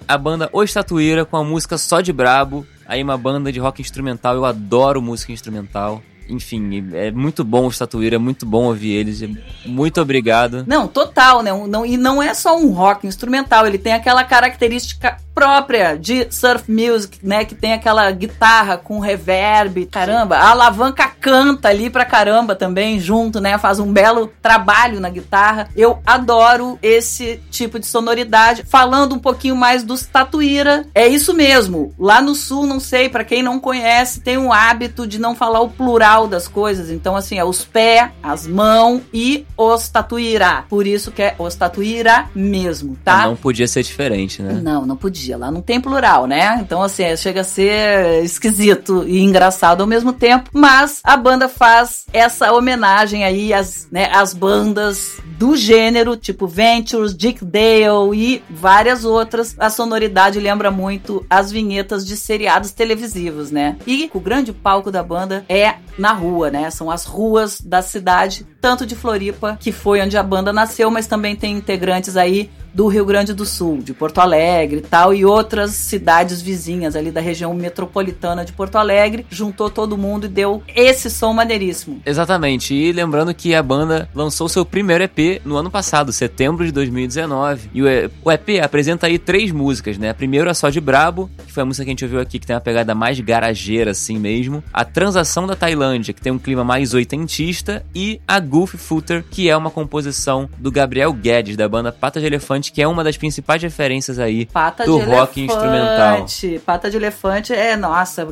[0.06, 2.66] a banda O Estatuíra com a música Só de Brabo.
[2.86, 4.34] Aí uma banda de rock instrumental.
[4.34, 6.02] Eu adoro música instrumental.
[6.28, 9.22] Enfim, é muito bom o Estatuíra, é muito bom ouvir eles.
[9.66, 10.64] Muito obrigado.
[10.66, 11.50] Não, total, né?
[11.68, 16.70] Não, e não é só um rock instrumental, ele tem aquela característica própria de surf
[16.70, 17.47] music, né?
[17.47, 20.36] Que tem aquela guitarra com reverb, caramba.
[20.36, 23.57] A alavanca canta ali pra caramba também, junto, né?
[23.57, 25.70] Faz um belo trabalho na guitarra.
[25.74, 28.64] Eu adoro esse tipo de sonoridade.
[28.68, 31.95] Falando um pouquinho mais dos Tatuíra, é isso mesmo.
[31.99, 35.61] Lá no sul, não sei, para quem não conhece, tem um hábito de não falar
[35.61, 36.91] o plural das coisas.
[36.91, 40.64] Então, assim, é os pés, as mãos e os Tatuíra.
[40.68, 43.26] Por isso que é os Tatuíra mesmo, tá?
[43.26, 44.61] Não podia ser diferente, né?
[44.62, 45.30] Não, não podia.
[45.37, 46.59] Lá não tem plural, né?
[46.61, 50.51] Então, assim, chega a ser esquisito e engraçado ao mesmo tempo.
[50.53, 57.16] Mas a banda faz essa homenagem aí às, né, às bandas do gênero, tipo Ventures,
[57.16, 59.57] Dick Dale e várias outras.
[59.59, 63.76] A sonoridade lembra muito as vinhetas de seriados televisivos, né?
[63.87, 66.70] E o grande palco da banda é na rua, né?
[66.70, 71.07] São as ruas da cidade, tanto de Floripa, que foi onde a banda nasceu, mas
[71.07, 75.24] também tem integrantes aí do Rio Grande do Sul, de Porto Alegre e tal, e
[75.24, 80.62] outras cidades vizinhas ali da região metropolitana de Porto Alegre, juntou todo mundo e deu
[80.74, 82.00] esse som maneiríssimo.
[82.04, 86.72] Exatamente, e lembrando que a banda lançou seu primeiro EP no ano passado, setembro de
[86.72, 90.10] 2019, e o EP apresenta aí três músicas, né?
[90.10, 92.38] A primeira é Só de Brabo, que foi a música que a gente ouviu aqui,
[92.38, 96.38] que tem uma pegada mais garageira assim mesmo, a Transação da Tailândia, que tem um
[96.38, 101.68] clima mais oitentista, e a Goof Footer, que é uma composição do Gabriel Guedes, da
[101.68, 105.40] banda Pata de Elefante Elefante, que é uma das principais referências aí Pata do rock
[105.40, 106.26] instrumental.
[106.64, 108.28] Pata de elefante é, nossa,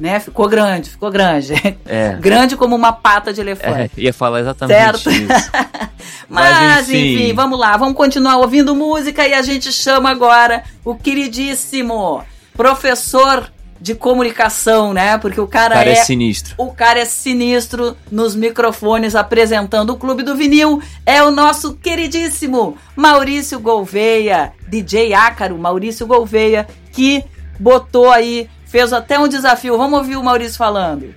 [0.00, 0.18] né?
[0.18, 1.54] Ficou grande, ficou grande.
[1.84, 2.14] É.
[2.18, 3.92] grande como uma pata de elefante.
[3.96, 5.10] É, ia falar exatamente Certo?
[5.10, 5.50] isso.
[6.28, 7.32] Mas, enfim.
[7.34, 12.24] vamos lá, vamos continuar ouvindo música e a gente chama agora o queridíssimo
[12.56, 13.48] professor
[13.80, 15.18] de comunicação, né?
[15.18, 16.54] Porque o cara, O cara é sinistro.
[16.58, 20.82] O cara é sinistro nos microfones apresentando o Clube do Vinil.
[21.04, 27.24] É o nosso queridíssimo Maurício Gouveia, DJ Ácaro, Maurício Gouveia, que
[27.58, 29.76] botou aí, fez até um desafio.
[29.78, 31.14] Vamos ouvir o Maurício falando.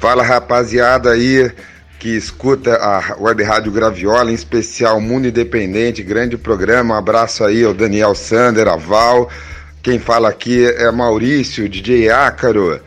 [0.00, 1.50] Fala rapaziada aí
[1.98, 6.94] que escuta a Web Rádio Graviola, em especial Mundo Independente, grande programa.
[6.94, 9.28] Um abraço aí ao Daniel Sander, a Val.
[9.86, 12.80] Quem fala aqui é Maurício, DJ Ácaro.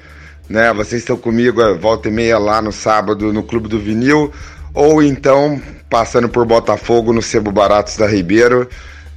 [0.49, 0.73] Né?
[0.73, 4.33] Vocês estão comigo é, volta e meia lá no sábado no Clube do Vinil.
[4.73, 8.67] ou então passando por Botafogo no Sebo Baratos da Ribeiro,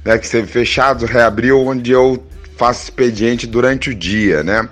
[0.05, 2.25] né, que esteve fechado, reabriu, onde eu
[2.55, 4.69] faço expediente durante o dia, né?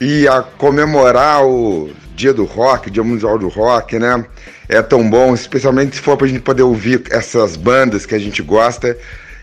[0.00, 4.24] E a comemorar o Dia do Rock, Dia Mundial do Rock, né?
[4.66, 8.40] É tão bom, especialmente se for pra gente poder ouvir essas bandas que a gente
[8.40, 8.96] gosta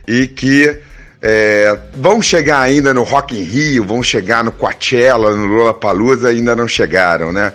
[0.07, 0.81] e que
[1.22, 6.55] é, vão chegar ainda no Rock in Rio, vão chegar no Coachella, no Lollapalooza, ainda
[6.55, 7.53] não chegaram, né?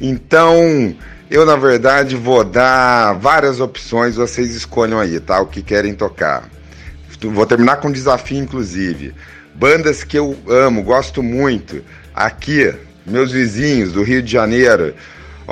[0.00, 0.94] Então,
[1.30, 5.40] eu na verdade vou dar várias opções, vocês escolham aí, tá?
[5.40, 6.48] O que querem tocar.
[7.22, 9.14] Vou terminar com um desafio, inclusive.
[9.54, 11.82] Bandas que eu amo, gosto muito.
[12.14, 12.72] Aqui,
[13.06, 14.94] meus vizinhos do Rio de Janeiro.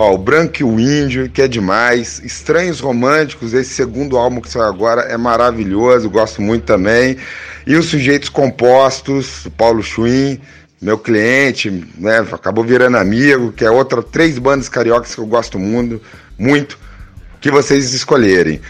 [0.01, 2.23] Ó, o Branco e o Índio, que é demais.
[2.25, 7.17] Estranhos Românticos, esse segundo álbum que saiu agora é maravilhoso, gosto muito também.
[7.67, 10.41] E os Sujeitos Compostos, o Paulo Schwinn,
[10.81, 15.59] meu cliente, né, acabou virando amigo, que é outra, três bandas cariocas que eu gosto
[15.59, 16.01] muito,
[16.39, 16.79] muito,
[17.41, 18.61] que vocês escolherem.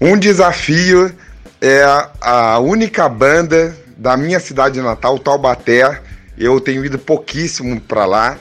[0.00, 1.12] Um desafio
[1.60, 1.84] é
[2.20, 6.00] a única banda da minha cidade natal, Taubaté.
[6.36, 8.36] Eu tenho ido pouquíssimo para lá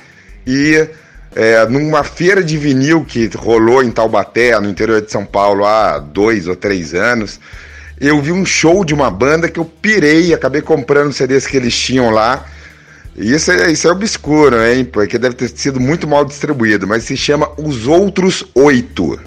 [0.48, 0.90] e
[1.36, 5.98] é, numa feira de vinil que rolou em Taubaté, no interior de São Paulo, há
[6.00, 7.40] dois ou três anos,
[8.00, 11.78] eu vi um show de uma banda que eu pirei, acabei comprando CDs que eles
[11.78, 12.46] tinham lá.
[13.16, 14.84] Isso é, isso é obscuro, hein?
[14.86, 19.20] Porque deve ter sido muito mal distribuído, mas se chama Os Outros Oito,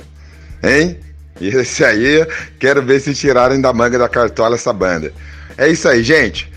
[0.63, 0.99] hein?
[1.41, 2.27] E esse aí,
[2.59, 5.13] quero ver se tirarem da manga da cartola essa banda.
[5.57, 6.51] É isso aí, gente.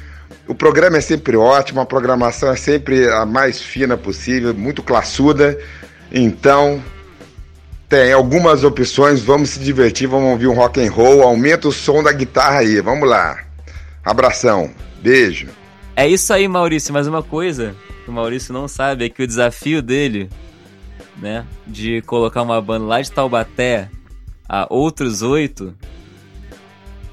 [0.48, 5.60] O programa é sempre ótimo, a programação é sempre a mais fina possível, muito classuda.
[6.12, 6.82] Então,
[7.89, 12.02] tem algumas opções, vamos se divertir, vamos ouvir um rock and roll, aumenta o som
[12.02, 13.39] da guitarra aí, vamos lá.
[14.04, 14.72] Abração,
[15.02, 15.48] beijo.
[15.95, 17.76] É isso aí, Maurício, mas uma coisa
[18.06, 20.30] que o Maurício não sabe é que o desafio dele,
[21.18, 23.89] né, de colocar uma banda lá de Taubaté
[24.48, 25.76] a outros oito,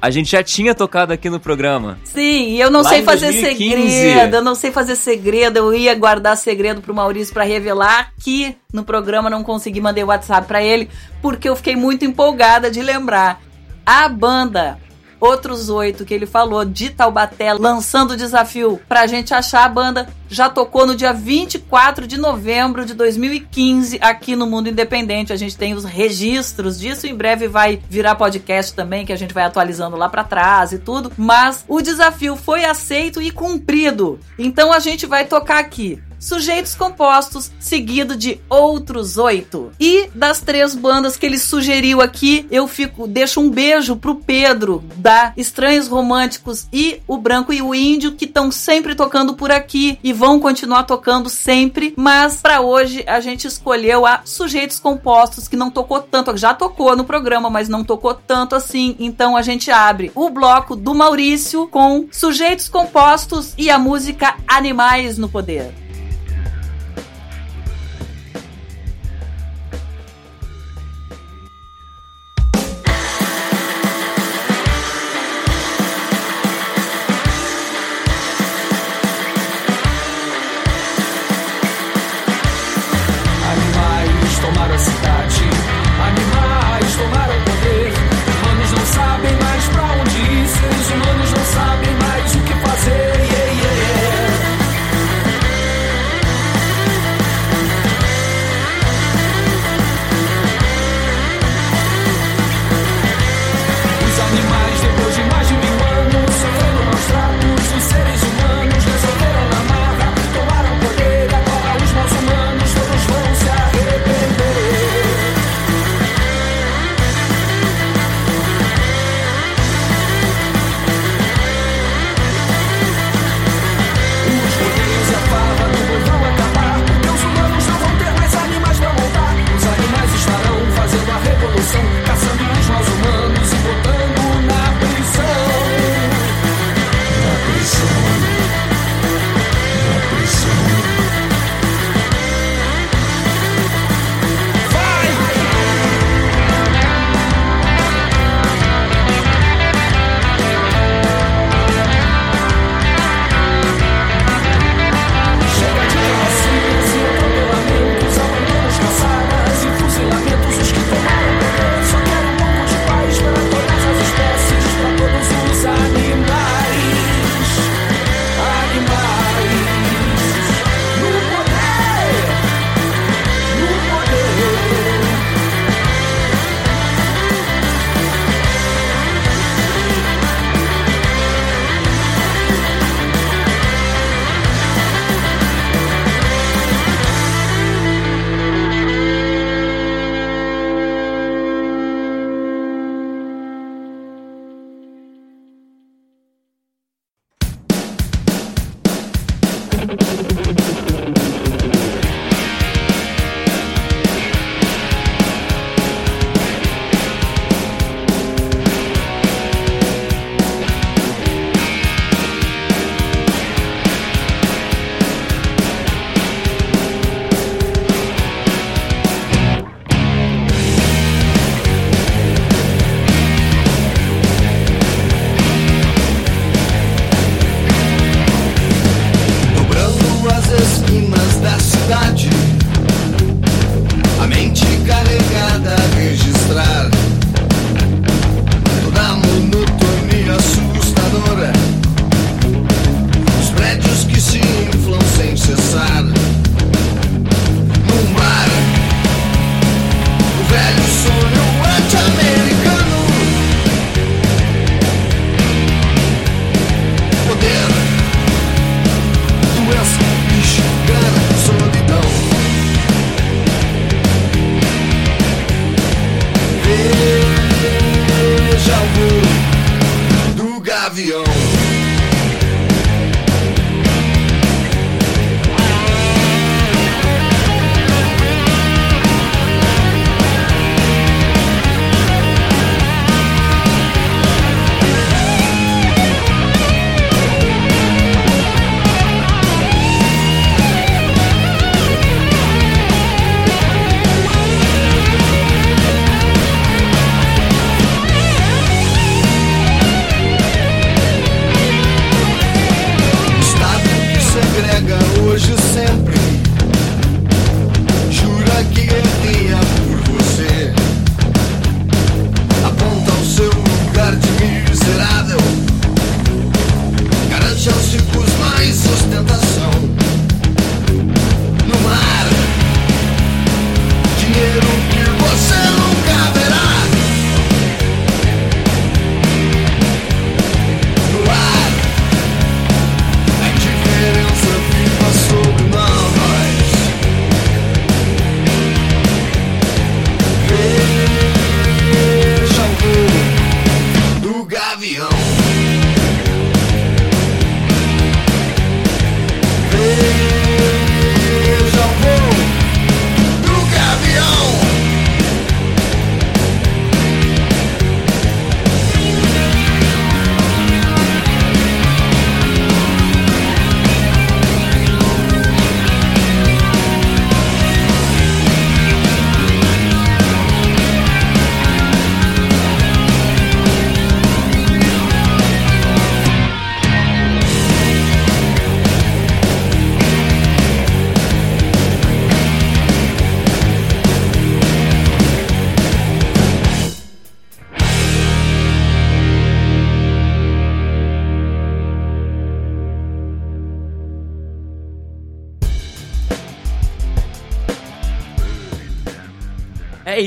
[0.05, 1.99] a gente já tinha tocado aqui no programa.
[2.05, 3.91] Sim, e eu não Lá sei fazer 2015.
[3.91, 8.55] segredo, eu não sei fazer segredo, eu ia guardar segredo pro Maurício pra revelar que
[8.71, 10.91] no programa não consegui mandar o WhatsApp pra ele,
[11.23, 13.41] porque eu fiquei muito empolgada de lembrar.
[13.87, 14.79] A banda
[15.21, 20.09] Outros Oito que ele falou de Taubaté, lançando o desafio pra gente achar a banda,
[20.29, 25.33] já tocou no dia 24 de novembro de 2015 aqui no Mundo Independente.
[25.33, 29.35] A gente tem os registros disso, em breve vai virar podcast também, que a gente
[29.35, 31.13] vai atualizando lá pra trás e tudo.
[31.17, 34.19] Mas o desafio foi aceito e cumprido.
[34.39, 39.71] Então a gente vai tocar aqui Sujeitos Compostos, seguido de Outros Oito.
[39.79, 44.83] E das três bandas que ele sugeriu aqui, eu fico deixo um beijo pro Pedro,
[44.97, 49.99] da Estranhos Românticos e o Branco e o Índio, que estão sempre tocando por aqui
[50.03, 51.93] e vão continuar tocando sempre.
[51.95, 56.97] Mas para hoje a gente escolheu a Sujeitos Compostos, que não tocou tanto, já tocou
[56.97, 58.97] no programa, mas não tocou tanto assim.
[58.99, 65.19] Então a gente abre o bloco do Maurício com Sujeitos Compostos e a música Animais
[65.19, 65.84] no Poder.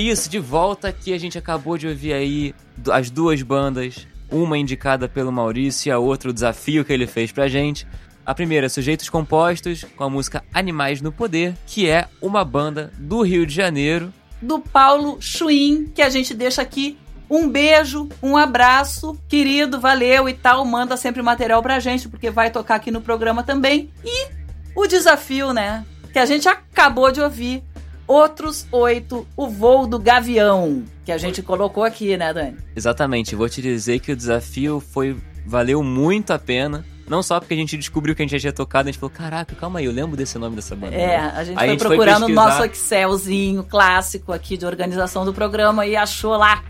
[0.09, 2.55] Isso, de volta aqui a gente acabou de ouvir aí
[2.91, 7.31] as duas bandas, uma indicada pelo Maurício e a outra o desafio que ele fez
[7.31, 7.87] pra gente.
[8.25, 13.21] A primeira, Sujeitos Compostos, com a música Animais no Poder, que é uma banda do
[13.21, 14.11] Rio de Janeiro.
[14.41, 16.97] do Paulo Chuin, que a gente deixa aqui
[17.29, 20.63] um beijo, um abraço, querido, valeu e tal.
[20.63, 23.91] Manda sempre material pra gente, porque vai tocar aqui no programa também.
[24.05, 24.27] E
[24.75, 25.85] o desafio, né?
[26.13, 27.63] Que a gente acabou de ouvir.
[28.07, 32.57] Outros oito, o voo do Gavião, que a gente colocou aqui, né, Dani?
[32.75, 36.85] Exatamente, vou te dizer que o desafio foi valeu muito a pena.
[37.07, 39.15] Não só porque a gente descobriu que a gente já tinha tocado, a gente falou,
[39.15, 40.93] caraca, calma aí, eu lembro desse nome dessa banda.
[40.93, 42.49] É, a gente Aí foi procurar no pesquisar.
[42.49, 46.63] nosso Excelzinho clássico aqui de organização do programa e achou lá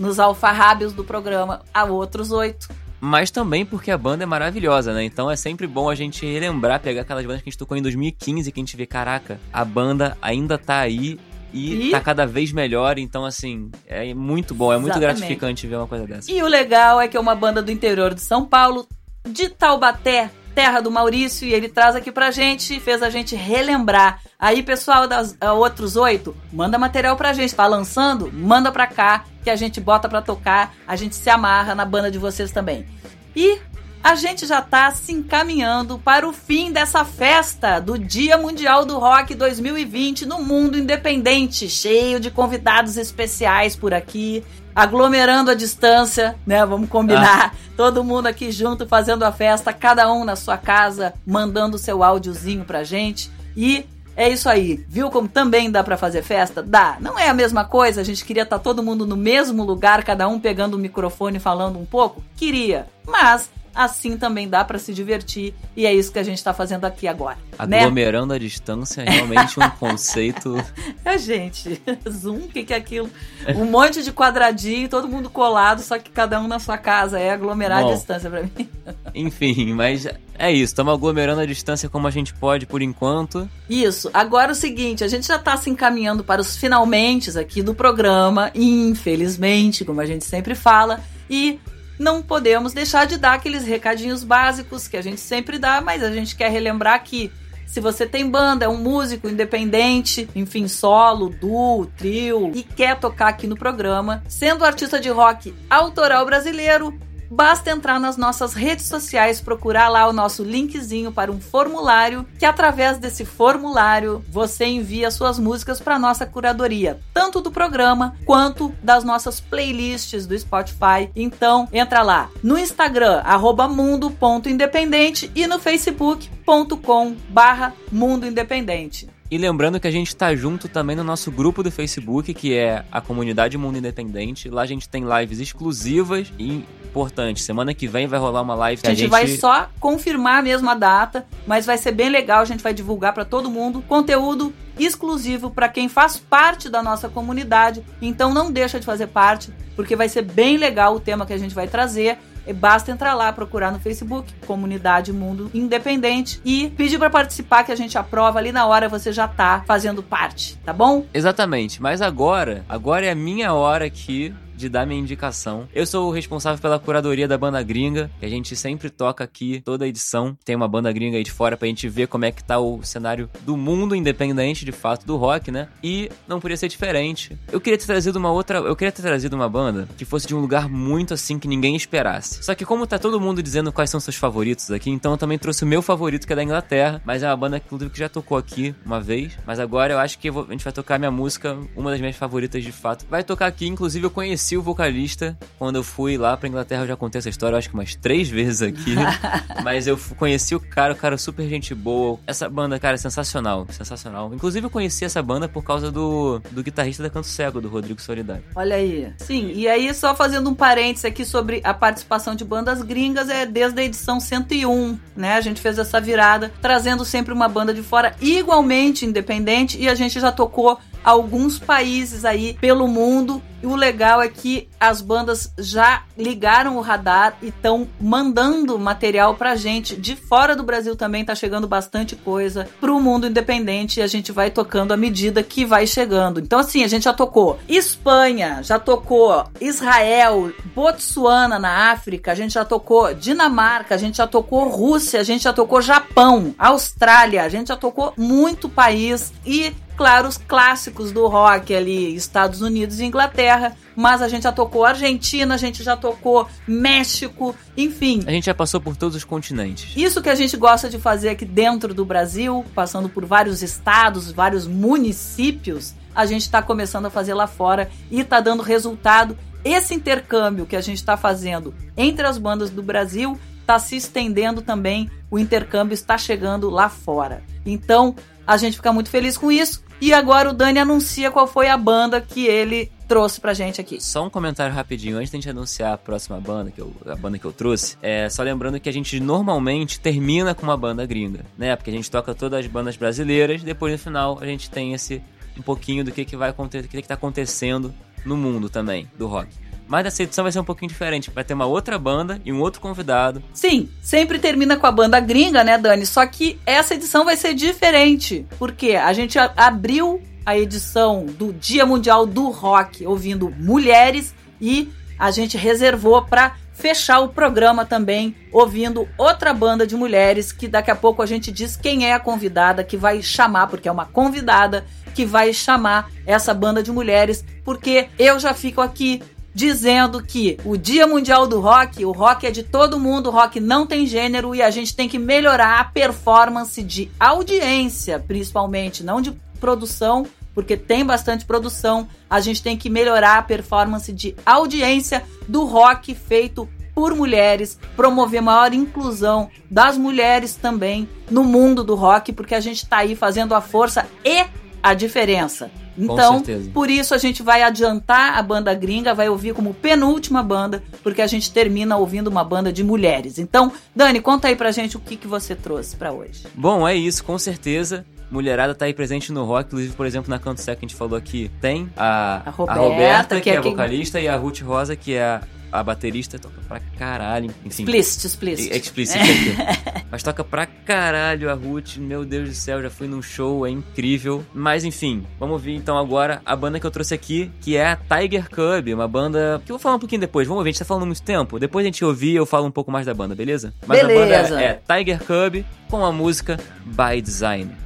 [0.00, 2.68] nos alfarrábios do programa a outros oito.
[3.06, 5.04] Mas também porque a banda é maravilhosa, né?
[5.04, 7.82] Então é sempre bom a gente relembrar, pegar aquelas bandas que a gente tocou em
[7.82, 11.20] 2015, que a gente vê, caraca, a banda ainda tá aí
[11.52, 12.98] e, E- tá cada vez melhor.
[12.98, 15.18] Então, assim, é muito bom, é muito Exatamente.
[15.18, 16.32] gratificante ver uma coisa dessa.
[16.32, 18.86] E o legal é que é uma banda do interior de São Paulo,
[19.28, 24.20] de Taubaté, terra do Maurício, e ele traz aqui pra gente, fez a gente relembrar.
[24.38, 27.54] Aí, pessoal das ah, outros oito, manda material pra gente.
[27.54, 28.30] Tá lançando?
[28.32, 32.10] Manda pra cá, que a gente bota pra tocar, a gente se amarra na banda
[32.10, 32.86] de vocês também.
[33.34, 33.58] E
[34.04, 38.98] a gente já tá se encaminhando para o fim dessa festa do Dia Mundial do
[38.98, 44.44] Rock 2020 no mundo independente, cheio de convidados especiais por aqui,
[44.74, 46.64] aglomerando a distância, né?
[46.64, 47.54] Vamos combinar.
[47.76, 52.64] Todo mundo aqui junto fazendo a festa, cada um na sua casa, mandando seu áudiozinho
[52.64, 53.30] pra gente.
[53.56, 54.84] E é isso aí.
[54.88, 56.62] Viu como também dá pra fazer festa?
[56.62, 56.96] Dá.
[57.00, 60.28] Não é a mesma coisa, a gente queria estar todo mundo no mesmo lugar, cada
[60.28, 62.22] um pegando o microfone e falando um pouco?
[62.36, 62.86] Queria.
[63.06, 66.84] Mas assim também dá pra se divertir e é isso que a gente tá fazendo
[66.84, 67.38] aqui agora.
[67.66, 67.80] Né?
[67.80, 70.56] Aglomerando a distância é realmente um conceito.
[71.04, 73.10] É, gente, Zoom, o que, que é aquilo?
[73.56, 77.18] Um monte de quadradinho, todo mundo colado, só que cada um na sua casa.
[77.18, 77.90] É aglomerar Bom.
[77.90, 78.68] a distância pra mim.
[79.14, 80.06] Enfim, mas
[80.38, 80.64] é isso.
[80.64, 83.48] Estamos aglomerando a distância como a gente pode por enquanto.
[83.68, 84.10] Isso.
[84.12, 88.50] Agora o seguinte, a gente já tá se encaminhando para os finalmente aqui do programa,
[88.54, 91.58] infelizmente, como a gente sempre fala, e
[91.98, 96.10] não podemos deixar de dar aqueles recadinhos básicos que a gente sempre dá, mas a
[96.10, 97.30] gente quer relembrar que
[97.66, 103.28] se você tem banda, é um músico independente, enfim, solo, duo, trio, e quer tocar
[103.28, 106.96] aqui no programa, sendo artista de rock autoral brasileiro,
[107.34, 112.46] basta entrar nas nossas redes sociais, procurar lá o nosso linkzinho para um formulário, que
[112.46, 119.02] através desse formulário você envia suas músicas para nossa curadoria, tanto do programa quanto das
[119.02, 121.10] nossas playlists do Spotify.
[121.16, 123.22] Então, entra lá no Instagram
[123.68, 129.08] mundo.independente e no facebook.com barra mundo independente.
[129.34, 132.84] E lembrando que a gente tá junto também no nosso grupo do Facebook, que é
[132.92, 134.48] a Comunidade Mundo Independente.
[134.48, 137.42] Lá a gente tem lives exclusivas e importantes.
[137.42, 140.70] Semana que vem vai rolar uma live a gente, a gente vai só confirmar mesmo
[140.70, 142.42] a data, mas vai ser bem legal.
[142.42, 147.08] A gente vai divulgar para todo mundo conteúdo exclusivo para quem faz parte da nossa
[147.08, 147.82] comunidade.
[148.00, 151.38] Então não deixa de fazer parte, porque vai ser bem legal o tema que a
[151.38, 152.18] gente vai trazer.
[152.52, 157.76] Basta entrar lá, procurar no Facebook, Comunidade Mundo Independente, e pedir para participar que a
[157.76, 161.06] gente aprova ali na hora, você já tá fazendo parte, tá bom?
[161.12, 165.68] Exatamente, mas agora, agora é a minha hora aqui de dar minha indicação.
[165.74, 169.60] Eu sou o responsável pela curadoria da banda gringa, que a gente sempre toca aqui
[169.64, 170.36] toda edição.
[170.44, 172.82] Tem uma banda gringa aí de fora pra gente ver como é que tá o
[172.82, 175.68] cenário do mundo independente, de fato, do rock, né?
[175.82, 177.36] E não podia ser diferente.
[177.50, 180.34] Eu queria ter trazido uma outra, eu queria ter trazido uma banda que fosse de
[180.34, 182.42] um lugar muito assim que ninguém esperasse.
[182.42, 185.38] Só que como tá todo mundo dizendo quais são seus favoritos aqui, então eu também
[185.38, 188.08] trouxe o meu favorito que é da Inglaterra, mas é uma banda inclusive que já
[188.08, 191.58] tocou aqui uma vez, mas agora eu acho que a gente vai tocar minha música,
[191.76, 193.06] uma das minhas favoritas de fato.
[193.08, 196.82] Vai tocar aqui, inclusive eu conheci conheci o vocalista quando eu fui lá pra Inglaterra.
[196.82, 198.94] Eu já contei essa história, acho que umas três vezes aqui.
[199.64, 202.18] mas eu conheci o cara, o cara super gente boa.
[202.26, 203.66] Essa banda, cara, é sensacional.
[203.70, 204.30] Sensacional.
[204.34, 208.02] Inclusive, eu conheci essa banda por causa do, do guitarrista da Canto Cego, do Rodrigo
[208.02, 208.44] Solidário.
[208.54, 209.10] Olha aí.
[209.16, 213.46] Sim, e aí, só fazendo um parênteses aqui sobre a participação de bandas gringas, é
[213.46, 215.34] desde a edição 101, né?
[215.34, 219.94] A gente fez essa virada, trazendo sempre uma banda de fora igualmente independente, e a
[219.94, 223.42] gente já tocou alguns países aí pelo mundo.
[223.62, 229.36] E o legal é que as bandas já ligaram o radar e estão mandando material
[229.36, 229.96] pra gente.
[229.96, 234.32] De fora do Brasil também tá chegando bastante coisa pro mundo independente e a gente
[234.32, 236.40] vai tocando à medida que vai chegando.
[236.40, 242.52] Então, assim, a gente já tocou Espanha, já tocou Israel, Botsuana na África, a gente
[242.52, 247.48] já tocou Dinamarca, a gente já tocou Rússia, a gente já tocou Japão, Austrália, a
[247.48, 253.04] gente já tocou muito país e claro, os clássicos do rock ali, Estados Unidos e
[253.04, 258.22] Inglaterra, mas a gente já tocou Argentina, a gente já tocou México, enfim.
[258.26, 259.96] A gente já passou por todos os continentes.
[259.96, 264.30] Isso que a gente gosta de fazer aqui dentro do Brasil, passando por vários estados,
[264.30, 269.36] vários municípios, a gente está começando a fazer lá fora e está dando resultado.
[269.64, 274.60] Esse intercâmbio que a gente está fazendo entre as bandas do Brasil está se estendendo
[274.60, 277.42] também, o intercâmbio está chegando lá fora.
[277.64, 278.14] Então,
[278.46, 279.82] a gente fica muito feliz com isso.
[280.00, 284.00] E agora o Dani anuncia qual foi a banda que ele trouxe pra gente aqui.
[284.02, 287.16] Só um comentário rapidinho antes de a gente anunciar a próxima banda, que eu, a
[287.16, 287.96] banda que eu trouxe.
[288.02, 291.74] É só lembrando que a gente normalmente termina com uma banda gringa, né?
[291.76, 295.22] Porque a gente toca todas as bandas brasileiras, depois no final a gente tem esse
[295.56, 299.08] um pouquinho do que, que vai acontecer, o que, que tá acontecendo no mundo também
[299.16, 299.48] do rock.
[299.86, 301.30] Mas essa edição vai ser um pouquinho diferente.
[301.30, 303.42] Vai ter uma outra banda e um outro convidado.
[303.52, 306.06] Sim, sempre termina com a banda gringa, né, Dani?
[306.06, 308.46] Só que essa edição vai ser diferente.
[308.58, 315.30] Porque a gente abriu a edição do Dia Mundial do Rock ouvindo mulheres e a
[315.30, 320.96] gente reservou para fechar o programa também ouvindo outra banda de mulheres que daqui a
[320.96, 324.84] pouco a gente diz quem é a convidada que vai chamar, porque é uma convidada
[325.14, 329.22] que vai chamar essa banda de mulheres, porque eu já fico aqui
[329.54, 333.60] dizendo que o Dia Mundial do Rock, o rock é de todo mundo, o rock
[333.60, 339.20] não tem gênero e a gente tem que melhorar a performance de audiência, principalmente, não
[339.20, 342.08] de produção, porque tem bastante produção.
[342.28, 348.40] A gente tem que melhorar a performance de audiência do rock feito por mulheres, promover
[348.40, 353.54] maior inclusão das mulheres também no mundo do rock, porque a gente está aí fazendo
[353.54, 354.44] a força e
[354.84, 355.70] a diferença.
[355.96, 356.42] Então,
[356.74, 361.22] por isso a gente vai adiantar a banda gringa, vai ouvir como penúltima banda, porque
[361.22, 363.38] a gente termina ouvindo uma banda de mulheres.
[363.38, 366.42] Então, Dani, conta aí pra gente o que, que você trouxe para hoje.
[366.54, 368.04] Bom, é isso, com certeza.
[368.30, 370.96] Mulherada tá aí presente no rock, inclusive, por exemplo, na Canto Sec que a gente
[370.96, 374.26] falou aqui, tem a, a Roberta, a Roberta que, que, é, é a vocalista, quem...
[374.26, 375.40] e a Ruth Rosa, que é a
[375.74, 377.50] a baterista toca pra caralho.
[377.64, 378.72] Enfim, explícito, explícito.
[378.72, 380.04] É explícito aqui.
[380.08, 381.96] Mas toca pra caralho a Ruth.
[381.96, 384.46] Meu Deus do céu, já fui num show, é incrível.
[384.54, 387.96] Mas enfim, vamos ouvir então agora a banda que eu trouxe aqui, que é a
[387.96, 390.46] Tiger Cub, uma banda que eu vou falar um pouquinho depois.
[390.46, 391.58] Vamos ouvir, a gente tá falando muito tempo.
[391.58, 393.74] Depois a gente ouvir, eu falo um pouco mais da banda, beleza?
[393.84, 394.22] Mas beleza.
[394.22, 396.56] a banda é, é Tiger Cub com a música
[396.86, 397.83] By Design.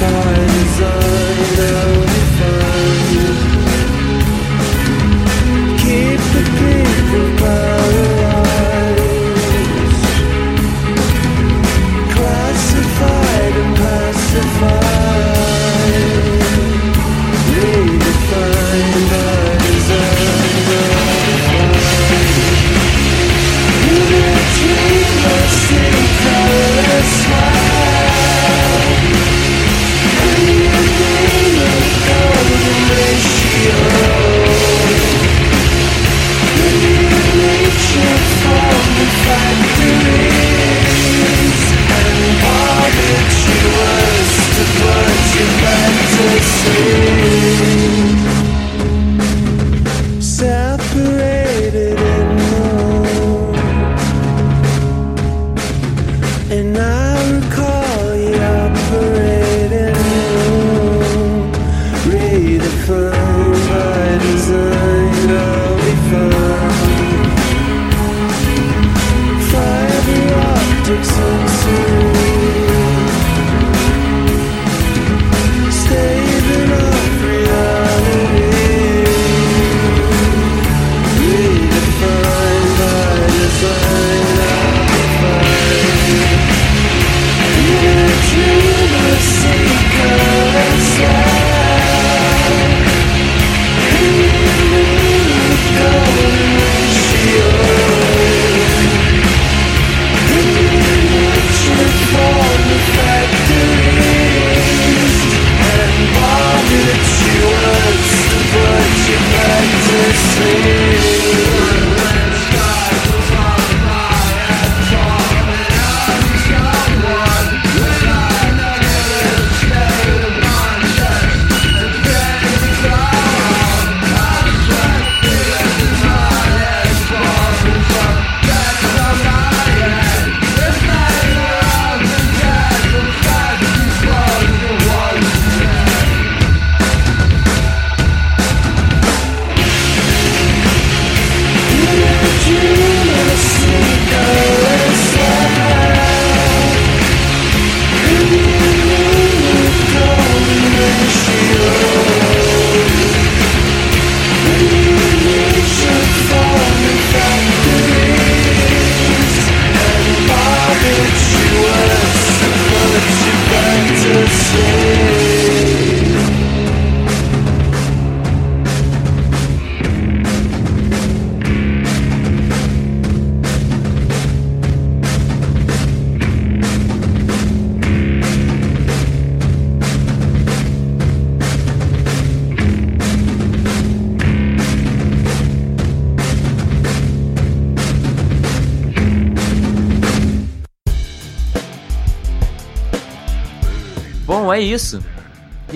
[0.00, 1.27] My desire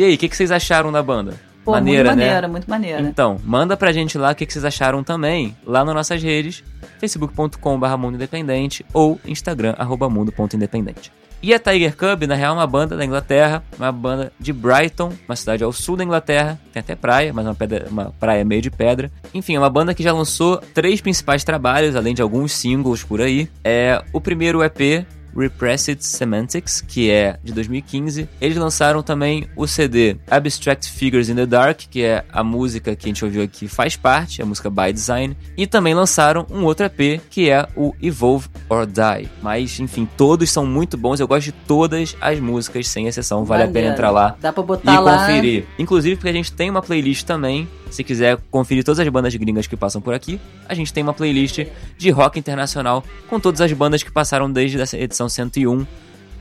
[0.02, 1.34] E aí, o que, que vocês acharam da banda?
[1.64, 2.24] Pô, maneira, muito né?
[2.24, 3.00] maneira, muito maneira.
[3.02, 6.64] Então, manda pra gente lá o que, que vocês acharam também, lá nas nossas redes,
[6.98, 11.12] facebook.com.br Mundo Independente ou instagram, arroba mundo.independente.
[11.40, 15.12] E a Tiger Cub, na real, é uma banda da Inglaterra, uma banda de Brighton,
[15.28, 18.60] uma cidade ao sul da Inglaterra, tem até praia, mas uma, pedra, uma praia meio
[18.60, 19.08] de pedra.
[19.32, 23.20] Enfim, é uma banda que já lançou três principais trabalhos, além de alguns singles por
[23.20, 23.48] aí.
[23.62, 28.28] É o primeiro EP, Repressed Semantics, que é de 2015.
[28.40, 33.06] Eles lançaram também o CD Abstract Figures in the Dark, que é a música que
[33.06, 35.36] a gente ouviu aqui faz parte, a música By Design.
[35.56, 39.28] E também lançaram um outro EP, que é o Evolve or Die.
[39.42, 41.20] Mas, enfim, todos são muito bons.
[41.20, 43.44] Eu gosto de todas as músicas, sem exceção.
[43.44, 43.94] Vale a pena Maneiro.
[43.94, 45.18] entrar lá Dá botar e lá.
[45.18, 45.64] conferir.
[45.78, 47.68] Inclusive, porque a gente tem uma playlist também.
[47.92, 51.12] Se quiser conferir todas as bandas gringas que passam por aqui, a gente tem uma
[51.12, 51.66] playlist
[51.98, 55.86] de rock internacional com todas as bandas que passaram desde essa edição 101.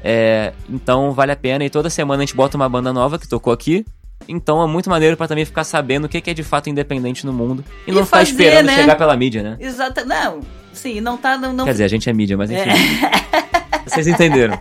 [0.03, 1.65] É, então vale a pena.
[1.65, 3.85] E toda semana a gente bota uma banda nova que tocou aqui.
[4.29, 7.33] Então é muito maneiro pra também ficar sabendo o que é de fato independente no
[7.33, 7.65] mundo.
[7.85, 8.75] E, E não ficar fazer, esperando né?
[8.75, 9.57] chegar pela mídia, né?
[9.59, 10.05] Exato.
[10.05, 10.39] Não,
[10.71, 11.37] sim, não tá.
[11.37, 11.65] Não, não...
[11.65, 12.69] Quer dizer, a gente é mídia, mas enfim.
[12.69, 13.81] É.
[13.89, 14.57] Vocês entenderam.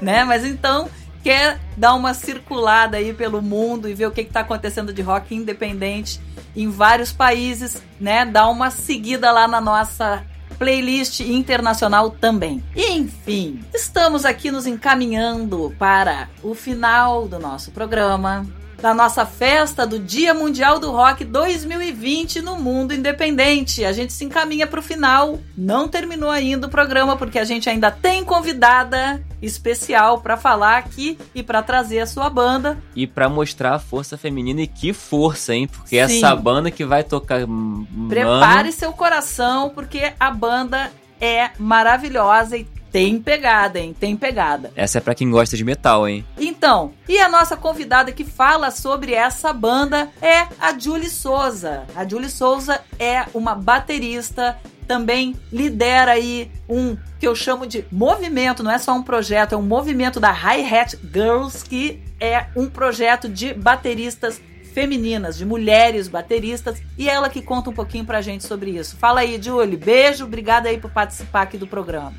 [0.00, 0.22] né?
[0.24, 0.88] Mas então
[1.24, 5.34] quer dar uma circulada aí pelo mundo e ver o que está acontecendo de rock
[5.34, 6.20] independente
[6.54, 8.26] em vários países, né?
[8.26, 10.22] Dá uma seguida lá na nossa
[10.58, 12.62] playlist internacional também.
[12.76, 18.46] Enfim, estamos aqui nos encaminhando para o final do nosso programa.
[18.80, 23.84] Da nossa festa do Dia Mundial do Rock 2020 no mundo independente.
[23.84, 25.38] A gente se encaminha para o final.
[25.56, 31.18] Não terminou ainda o programa porque a gente ainda tem convidada especial para falar aqui
[31.34, 32.76] e para trazer a sua banda.
[32.94, 35.66] E pra mostrar a força feminina e que força, hein?
[35.66, 36.18] Porque Sim.
[36.18, 37.44] essa banda que vai tocar.
[37.44, 40.90] hum, Prepare mano, seu coração porque a banda
[41.20, 43.92] é maravilhosa e tem pegada, hein?
[43.92, 44.70] Tem pegada.
[44.76, 46.24] Essa é pra quem gosta de metal, hein?
[46.38, 51.82] Então, e a nossa convidada que fala sobre essa banda é a Julie Souza.
[51.96, 54.56] A Julie Souza é uma baterista,
[54.86, 59.58] também lidera aí um que eu chamo de movimento, não é só um projeto, é
[59.58, 64.40] um movimento da Hi Hat Girls, que é um projeto de bateristas
[64.72, 68.96] femininas, de mulheres bateristas, e ela que conta um pouquinho pra gente sobre isso.
[68.96, 69.76] Fala aí, Julie.
[69.76, 72.12] Beijo, obrigada aí por participar aqui do programa.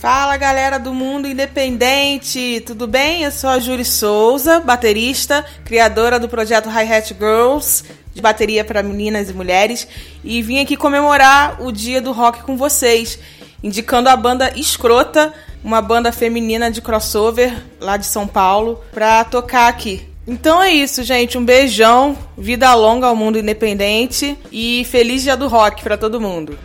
[0.00, 3.24] Fala galera do mundo independente, tudo bem?
[3.24, 7.82] Eu sou a Júlia Souza, baterista, criadora do projeto Hi Hat Girls,
[8.14, 9.88] de bateria para meninas e mulheres,
[10.22, 13.18] e vim aqui comemorar o dia do rock com vocês,
[13.60, 15.34] indicando a banda Escrota,
[15.64, 20.08] uma banda feminina de crossover lá de São Paulo, pra tocar aqui.
[20.28, 21.36] Então é isso, gente.
[21.36, 26.56] Um beijão, vida longa ao mundo independente e feliz dia do rock pra todo mundo.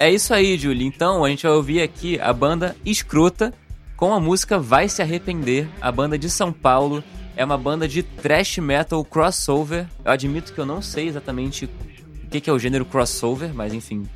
[0.00, 0.86] É isso aí, Julie.
[0.86, 3.52] Então, a gente vai ouvir aqui a banda Escrota
[3.96, 7.02] com a música Vai Se Arrepender, a banda de São Paulo.
[7.36, 9.86] É uma banda de thrash metal crossover.
[10.04, 14.08] Eu admito que eu não sei exatamente o que é o gênero crossover, mas enfim.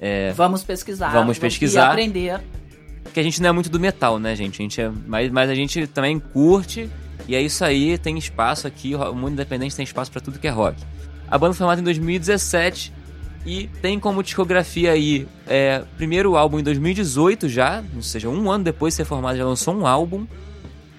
[0.00, 1.10] É, Vamos pesquisar.
[1.10, 1.88] Vamos pesquisar.
[1.88, 2.40] E aprender.
[3.02, 4.60] Porque a gente não é muito do metal, né, gente?
[4.60, 6.88] A gente é, mas, mas a gente também curte.
[7.28, 8.94] E é isso aí, tem espaço aqui.
[8.94, 10.82] O mundo independente tem espaço pra tudo que é rock.
[11.28, 12.99] A banda foi formada em 2017
[13.44, 18.64] e tem como discografia aí, é, primeiro álbum em 2018 já, ou seja, um ano
[18.64, 20.26] depois de ser formado já lançou um álbum,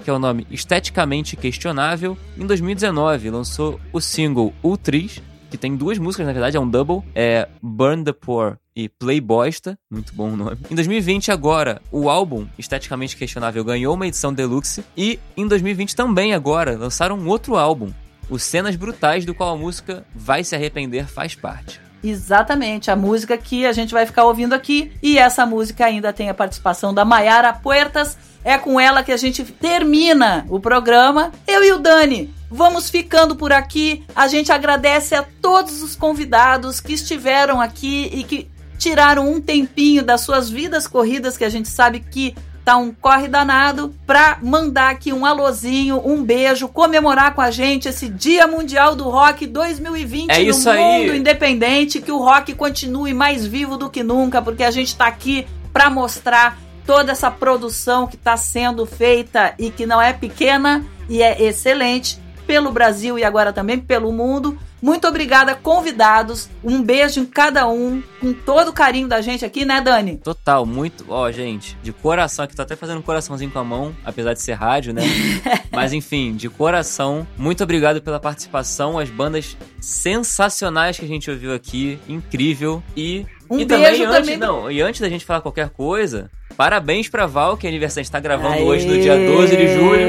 [0.03, 2.17] que é o nome Esteticamente Questionável.
[2.37, 7.01] Em 2019 lançou o single Ultris, que tem duas músicas, na verdade, é um double,
[7.13, 10.57] é Burn the Poor e Playboysta, muito bom o nome.
[10.69, 16.33] Em 2020 agora, o álbum Esteticamente Questionável ganhou uma edição deluxe e em 2020 também
[16.33, 17.91] agora lançaram um outro álbum,
[18.29, 21.90] o Cenas Brutais, do qual a música Vai Se Arrepender faz parte.
[22.03, 24.91] Exatamente, a música que a gente vai ficar ouvindo aqui.
[25.01, 28.17] E essa música ainda tem a participação da Maiara Puertas.
[28.43, 31.31] É com ela que a gente termina o programa.
[31.47, 34.03] Eu e o Dani vamos ficando por aqui.
[34.15, 40.03] A gente agradece a todos os convidados que estiveram aqui e que tiraram um tempinho
[40.03, 42.35] das suas vidas corridas, que a gente sabe que
[42.77, 48.07] um corre danado, pra mandar aqui um alôzinho, um beijo, comemorar com a gente esse
[48.09, 51.17] Dia Mundial do Rock 2020 É no isso mundo aí.
[51.17, 55.47] independente, que o rock continue mais vivo do que nunca, porque a gente tá aqui
[55.73, 61.21] pra mostrar toda essa produção que está sendo feita e que não é pequena e
[61.21, 64.57] é excelente pelo Brasil e agora também pelo mundo.
[64.81, 66.49] Muito obrigada, convidados.
[66.63, 70.17] Um beijo em cada um, com todo o carinho da gente aqui, né, Dani?
[70.17, 71.05] Total, muito.
[71.07, 74.41] Ó, gente, de coração, aqui tô até fazendo um coraçãozinho com a mão, apesar de
[74.41, 75.03] ser rádio, né?
[75.71, 81.53] Mas enfim, de coração, muito obrigado pela participação, as bandas sensacionais que a gente ouviu
[81.53, 82.81] aqui, incrível.
[82.97, 86.29] E, Um e beijo também, antes, também- não, e antes da gente falar qualquer coisa,
[86.57, 89.67] parabéns pra Val, que é aniversário, a gente tá gravando hoje no dia 12 de
[89.75, 90.07] julho.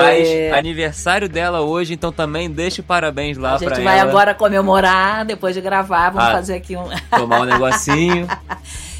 [0.00, 0.50] É...
[0.50, 3.72] Mas aniversário dela hoje, então também deixa o parabéns lá pra ela.
[3.74, 6.84] A gente vai agora comemorar, depois de gravar, vamos Ah, fazer aqui um...
[7.16, 8.26] Tomar um negocinho.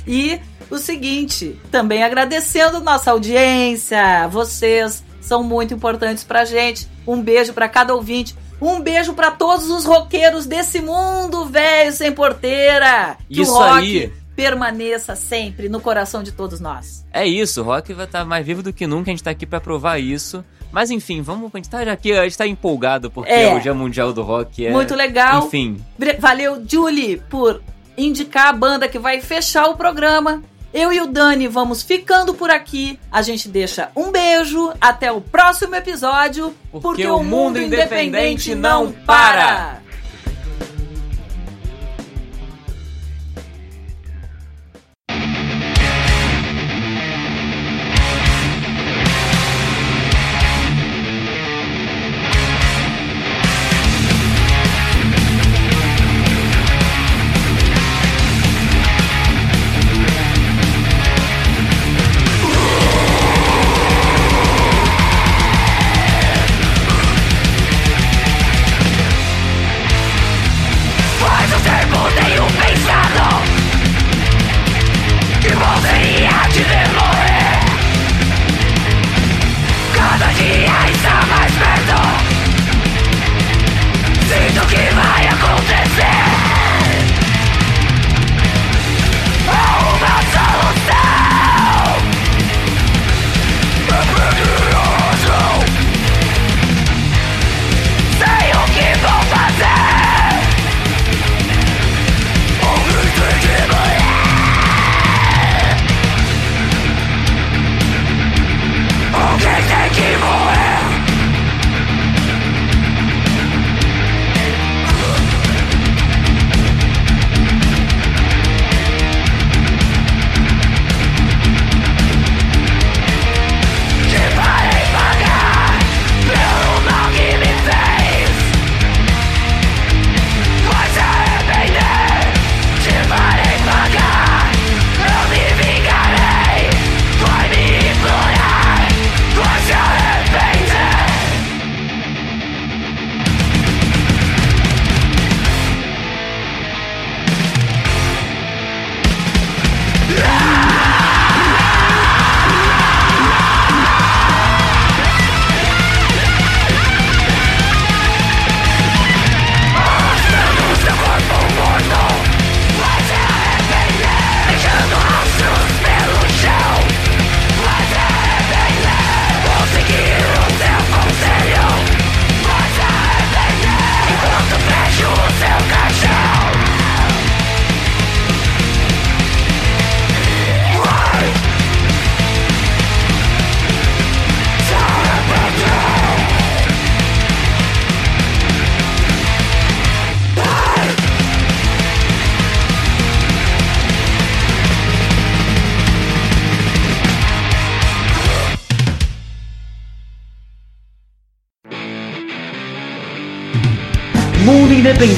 [0.06, 6.88] E o seguinte, também agradecendo nossa audiência, vocês são muito importantes pra gente.
[7.06, 8.34] Um beijo pra cada ouvinte.
[8.60, 13.16] Um beijo pra todos os roqueiros desse mundo, velho, sem porteira.
[13.28, 14.12] Que Isso o rock aí.
[14.34, 17.04] permaneça sempre no coração de todos nós.
[17.12, 19.46] É isso, o rock vai estar mais vivo do que nunca, a gente tá aqui
[19.46, 20.44] pra provar isso.
[20.72, 23.54] Mas enfim, vamos, a gente tá aqui, a gente tá empolgado porque É.
[23.54, 24.70] o Dia Mundial do Rock é...
[24.72, 25.46] Muito legal.
[25.46, 25.80] Enfim,
[26.18, 27.62] Valeu, Julie, por
[27.96, 30.42] indicar a banda que vai fechar o programa.
[30.72, 32.98] Eu e o Dani vamos ficando por aqui.
[33.10, 34.72] A gente deixa um beijo.
[34.80, 36.54] Até o próximo episódio.
[36.70, 39.81] Porque, o mundo independente não para.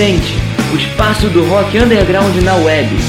[0.05, 0.35] Independente,
[0.71, 3.04] o espaço do rock underground na web.